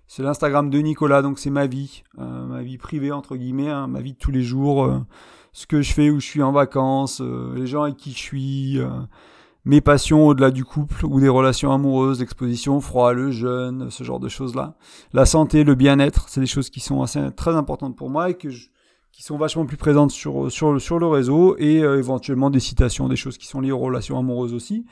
C'est 0.06 0.22
l'Instagram 0.22 0.70
de 0.70 0.78
Nicolas. 0.78 1.22
Donc, 1.22 1.38
c'est 1.38 1.50
ma 1.50 1.66
vie. 1.66 2.02
Euh, 2.18 2.46
ma 2.46 2.62
vie 2.62 2.78
privée, 2.78 3.12
entre 3.12 3.36
guillemets. 3.36 3.70
Hein, 3.70 3.86
ma 3.86 4.00
vie 4.00 4.12
de 4.12 4.18
tous 4.18 4.30
les 4.30 4.42
jours 4.42 4.88
ce 5.52 5.66
que 5.66 5.82
je 5.82 5.92
fais, 5.92 6.10
où 6.10 6.18
je 6.18 6.26
suis 6.26 6.42
en 6.42 6.52
vacances, 6.52 7.20
euh, 7.20 7.54
les 7.54 7.66
gens 7.66 7.82
avec 7.82 7.96
qui 7.96 8.12
je 8.12 8.18
suis, 8.18 8.78
euh, 8.78 8.88
mes 9.64 9.80
passions 9.80 10.26
au-delà 10.26 10.50
du 10.50 10.64
couple 10.64 11.04
ou 11.06 11.20
des 11.20 11.28
relations 11.28 11.72
amoureuses, 11.72 12.20
l'exposition 12.20 12.80
froid, 12.80 13.12
le 13.12 13.30
jeûne, 13.30 13.90
ce 13.90 14.04
genre 14.04 14.20
de 14.20 14.28
choses-là. 14.28 14.74
La 15.12 15.24
santé, 15.24 15.64
le 15.64 15.74
bien-être, 15.74 16.28
c'est 16.28 16.40
des 16.40 16.46
choses 16.46 16.70
qui 16.70 16.80
sont 16.80 17.02
assez 17.02 17.20
très 17.36 17.54
importantes 17.54 17.96
pour 17.96 18.10
moi 18.10 18.30
et 18.30 18.34
que 18.34 18.48
qui 19.12 19.22
sont 19.22 19.36
vachement 19.36 19.66
plus 19.66 19.76
présentes 19.76 20.10
sur, 20.10 20.50
sur, 20.50 20.80
sur 20.80 20.98
le 20.98 21.06
réseau 21.06 21.54
et 21.58 21.82
euh, 21.84 21.98
éventuellement 21.98 22.48
des 22.48 22.60
citations, 22.60 23.08
des 23.08 23.16
choses 23.16 23.36
qui 23.36 23.46
sont 23.46 23.60
liées 23.60 23.70
aux 23.70 23.78
relations 23.78 24.18
amoureuses 24.18 24.54
aussi, 24.54 24.86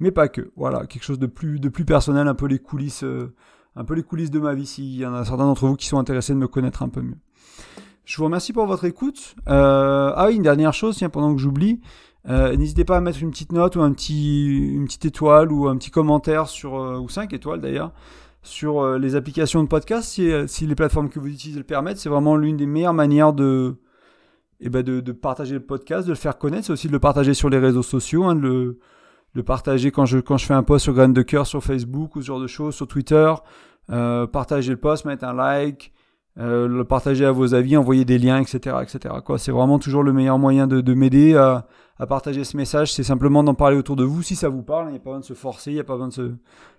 mais 0.00 0.10
pas 0.10 0.28
que. 0.28 0.50
Voilà, 0.56 0.86
quelque 0.86 1.04
chose 1.04 1.18
de 1.18 1.26
plus, 1.26 1.60
de 1.60 1.68
plus 1.68 1.84
personnel, 1.84 2.26
un 2.26 2.34
peu 2.34 2.46
les 2.46 2.58
coulisses, 2.58 3.04
un 3.76 3.84
peu 3.84 3.94
les 3.94 4.02
coulisses 4.02 4.30
de 4.30 4.38
ma 4.40 4.54
vie 4.54 4.66
s'il 4.66 4.96
y 4.96 5.04
en 5.04 5.12
a 5.12 5.24
certains 5.26 5.44
d'entre 5.44 5.66
vous 5.66 5.76
qui 5.76 5.86
sont 5.86 5.98
intéressés 5.98 6.32
de 6.32 6.38
me 6.38 6.48
connaître 6.48 6.82
un 6.82 6.88
peu 6.88 7.02
mieux. 7.02 7.18
Je 8.06 8.16
vous 8.18 8.24
remercie 8.24 8.52
pour 8.52 8.66
votre 8.66 8.84
écoute. 8.84 9.34
Euh, 9.48 10.12
ah 10.14 10.26
oui, 10.28 10.36
une 10.36 10.42
dernière 10.42 10.72
chose, 10.72 10.96
tiens, 10.96 11.08
pendant 11.08 11.34
que 11.34 11.40
j'oublie, 11.40 11.80
euh, 12.28 12.56
n'hésitez 12.56 12.84
pas 12.84 12.96
à 12.96 13.00
mettre 13.00 13.22
une 13.22 13.30
petite 13.30 13.52
note 13.52 13.76
ou 13.76 13.82
un 13.82 13.92
petit, 13.92 14.46
une 14.46 14.84
petite 14.86 15.04
étoile 15.04 15.52
ou 15.52 15.68
un 15.68 15.76
petit 15.76 15.90
commentaire 15.90 16.48
sur, 16.48 16.76
euh, 16.76 16.98
ou 16.98 17.08
cinq 17.08 17.32
étoiles 17.32 17.60
d'ailleurs, 17.60 17.92
sur 18.42 18.98
les 18.98 19.16
applications 19.16 19.62
de 19.62 19.68
podcast 19.68 20.08
si, 20.08 20.30
si, 20.46 20.66
les 20.66 20.74
plateformes 20.76 21.08
que 21.08 21.18
vous 21.18 21.28
utilisez 21.28 21.58
le 21.58 21.64
permettent. 21.64 21.98
C'est 21.98 22.08
vraiment 22.08 22.36
l'une 22.36 22.56
des 22.56 22.66
meilleures 22.66 22.94
manières 22.94 23.32
de, 23.32 23.74
eh 24.60 24.68
ben 24.68 24.82
de, 24.82 25.12
partager 25.12 25.54
le 25.54 25.60
podcast, 25.60 26.06
de 26.06 26.12
le 26.12 26.16
faire 26.16 26.38
connaître. 26.38 26.66
C'est 26.66 26.72
aussi 26.72 26.86
de 26.86 26.92
le 26.92 27.00
partager 27.00 27.34
sur 27.34 27.50
les 27.50 27.58
réseaux 27.58 27.82
sociaux, 27.82 28.24
hein, 28.24 28.36
de 28.36 28.78
le, 29.34 29.42
partager 29.42 29.90
quand 29.90 30.06
je, 30.06 30.18
quand 30.18 30.36
je 30.36 30.46
fais 30.46 30.54
un 30.54 30.62
post 30.62 30.84
sur 30.84 30.94
Graines 30.94 31.12
de 31.12 31.22
Cœur 31.22 31.46
sur 31.46 31.62
Facebook 31.62 32.14
ou 32.14 32.22
ce 32.22 32.26
genre 32.26 32.40
de 32.40 32.46
choses, 32.46 32.74
sur 32.74 32.86
Twitter. 32.86 33.34
partager 33.88 34.70
le 34.70 34.78
post, 34.78 35.06
mettre 35.06 35.24
un 35.24 35.34
like, 35.34 35.92
euh, 36.38 36.68
le 36.68 36.84
partager 36.84 37.24
à 37.24 37.32
vos 37.32 37.54
avis, 37.54 37.76
envoyer 37.76 38.04
des 38.04 38.18
liens, 38.18 38.38
etc. 38.38 38.76
etc. 38.82 39.14
Quoi. 39.24 39.38
C'est 39.38 39.52
vraiment 39.52 39.78
toujours 39.78 40.02
le 40.02 40.12
meilleur 40.12 40.38
moyen 40.38 40.66
de, 40.66 40.80
de 40.82 40.94
m'aider 40.94 41.34
à, 41.34 41.66
à, 41.98 42.06
partager 42.06 42.44
ce 42.44 42.56
message. 42.56 42.92
C'est 42.92 43.02
simplement 43.02 43.42
d'en 43.42 43.54
parler 43.54 43.76
autour 43.76 43.96
de 43.96 44.04
vous 44.04 44.22
si 44.22 44.36
ça 44.36 44.48
vous 44.48 44.62
parle. 44.62 44.88
Il 44.88 44.92
n'y 44.92 44.96
a 44.96 45.00
pas 45.00 45.10
besoin 45.10 45.20
de 45.20 45.24
se 45.24 45.34
forcer, 45.34 45.70
il 45.70 45.74
n'y 45.74 45.80
a 45.80 45.84
pas 45.84 45.94
besoin 45.94 46.08
de 46.08 46.12
se 46.12 46.32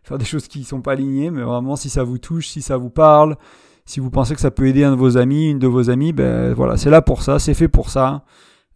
faire 0.03 0.17
des 0.17 0.25
choses 0.25 0.47
qui 0.47 0.59
ne 0.59 0.65
sont 0.65 0.81
pas 0.81 0.93
alignées, 0.93 1.31
mais 1.31 1.43
vraiment 1.43 1.75
si 1.75 1.89
ça 1.89 2.03
vous 2.03 2.17
touche, 2.17 2.47
si 2.47 2.61
ça 2.61 2.77
vous 2.77 2.89
parle, 2.89 3.37
si 3.85 3.99
vous 3.99 4.09
pensez 4.09 4.35
que 4.35 4.41
ça 4.41 4.51
peut 4.51 4.67
aider 4.67 4.83
un 4.83 4.91
de 4.91 4.97
vos 4.97 5.17
amis, 5.17 5.49
une 5.49 5.59
de 5.59 5.67
vos 5.67 5.89
amies, 5.89 6.13
ben 6.13 6.53
voilà, 6.53 6.77
c'est 6.77 6.89
là 6.89 7.01
pour 7.01 7.23
ça, 7.23 7.39
c'est 7.39 7.53
fait 7.53 7.67
pour 7.67 7.89
ça. 7.89 8.23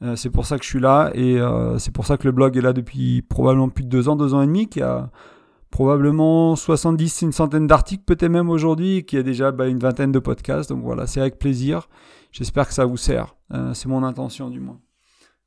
Euh, 0.04 0.16
c'est 0.16 0.32
pour 0.32 0.46
ça 0.46 0.58
que 0.58 0.64
je 0.64 0.70
suis 0.70 0.80
là 0.80 1.12
et 1.14 1.40
euh, 1.40 1.78
c'est 1.78 1.92
pour 1.92 2.08
ça 2.08 2.18
que 2.18 2.26
le 2.28 2.32
blog 2.32 2.58
est 2.58 2.62
là 2.62 2.74
depuis 2.74 3.22
probablement 3.22 3.70
plus 3.70 3.84
de 3.84 3.90
deux 3.90 4.10
ans, 4.10 4.16
deux 4.16 4.34
ans 4.34 4.42
et 4.42 4.48
demi, 4.48 4.68
qui 4.68 4.82
a 4.82 5.12
probablement 5.70 6.56
70, 6.56 7.22
une 7.22 7.32
centaine 7.32 7.68
d'articles 7.68 8.04
peut-être 8.04 8.32
même 8.32 8.50
aujourd'hui, 8.50 9.06
qui 9.06 9.18
a 9.18 9.24
déjà 9.24 9.52
bah, 9.52 9.68
une 9.68 9.80
vingtaine 9.80 10.12
de 10.12 10.20
podcasts. 10.20 10.70
Donc 10.70 10.84
voilà, 10.84 11.08
c'est 11.08 11.22
avec 11.22 11.40
plaisir. 11.40 11.88
J'espère 12.32 12.68
que 12.68 12.74
ça 12.74 12.86
vous 12.86 12.98
sert. 12.98 13.36
Euh, 13.54 13.74
c'est 13.74 13.88
mon 13.88 14.04
intention 14.04 14.50
du 14.50 14.60
moins. 14.60 14.80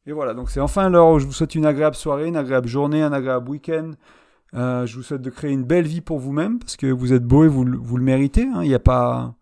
Et 0.07 0.13
voilà, 0.13 0.35
donc 0.35 0.51
c'est 0.51 0.61
enfin 0.61 0.91
l'heure 0.91 1.09
où 1.09 1.19
je 1.19 1.27
vous 1.27 1.33
souhaite 1.33 1.55
une 1.55 1.65
agréable 1.65 1.97
soirée, 1.97 2.27
une 2.27 2.37
agréable 2.37 2.69
journée, 2.69 3.03
un 3.03 3.13
agréable 3.13 3.49
week-end. 3.49 3.93
Euh, 4.55 4.87
je 4.87 4.97
vous 4.97 5.03
souhaite 5.03 5.23
de 5.23 5.31
créer 5.31 5.51
une 5.51 5.65
belle 5.65 5.87
vie 5.87 6.01
pour 6.01 6.19
vous-même, 6.19 6.59
parce 6.59 6.77
que 6.77 6.87
vous 6.87 7.13
êtes 7.13 7.25
beau 7.25 7.45
et 7.45 7.49
vous, 7.49 7.65
vous 7.81 7.97
le 7.97 8.05
méritez. 8.05 8.43
Hein. 8.43 8.63
Il 8.63 8.69
n'y 8.69 8.75
a 8.75 8.81
pas... 8.81 9.35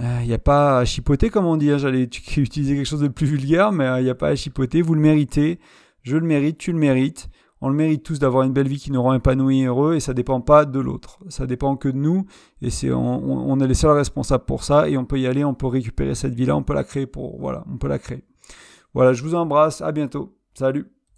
Euh, 0.00 0.18
il 0.22 0.28
n'y 0.28 0.34
a 0.34 0.38
pas 0.38 0.78
à 0.78 0.84
chipoter, 0.84 1.28
comme 1.28 1.46
on 1.46 1.56
dit. 1.56 1.72
Hein. 1.72 1.78
J'allais 1.78 2.02
utiliser 2.36 2.76
quelque 2.76 2.86
chose 2.86 3.00
de 3.00 3.08
plus 3.08 3.26
vulgaire, 3.26 3.72
mais 3.72 4.00
il 4.00 4.04
n'y 4.04 4.10
a 4.10 4.14
pas 4.14 4.28
à 4.28 4.36
chipoter. 4.36 4.80
Vous 4.80 4.94
le 4.94 5.00
méritez. 5.00 5.58
Je 6.02 6.16
le 6.16 6.24
mérite, 6.24 6.58
tu 6.58 6.70
le 6.70 6.78
mérites 6.78 7.28
on 7.60 7.68
le 7.68 7.74
mérite 7.74 8.02
tous 8.04 8.18
d'avoir 8.18 8.44
une 8.44 8.52
belle 8.52 8.68
vie 8.68 8.78
qui 8.78 8.92
nous 8.92 9.02
rend 9.02 9.14
épanouis 9.14 9.62
et 9.62 9.66
heureux 9.66 9.94
et 9.94 10.00
ça 10.00 10.14
dépend 10.14 10.40
pas 10.40 10.64
de 10.64 10.78
l'autre. 10.78 11.18
Ça 11.28 11.46
dépend 11.46 11.76
que 11.76 11.88
de 11.88 11.96
nous 11.96 12.26
et 12.62 12.70
c'est 12.70 12.92
on, 12.92 13.50
on, 13.50 13.60
est 13.60 13.66
les 13.66 13.74
seuls 13.74 13.96
responsables 13.96 14.44
pour 14.44 14.62
ça 14.62 14.88
et 14.88 14.96
on 14.96 15.04
peut 15.04 15.18
y 15.18 15.26
aller, 15.26 15.44
on 15.44 15.54
peut 15.54 15.66
récupérer 15.66 16.14
cette 16.14 16.34
vie-là, 16.34 16.56
on 16.56 16.62
peut 16.62 16.74
la 16.74 16.84
créer 16.84 17.06
pour 17.06 17.38
voilà, 17.40 17.64
on 17.72 17.76
peut 17.76 17.88
la 17.88 17.98
créer. 17.98 18.24
Voilà, 18.94 19.12
je 19.12 19.22
vous 19.22 19.34
embrasse, 19.34 19.80
à 19.80 19.92
bientôt. 19.92 20.36
Salut. 20.54 20.86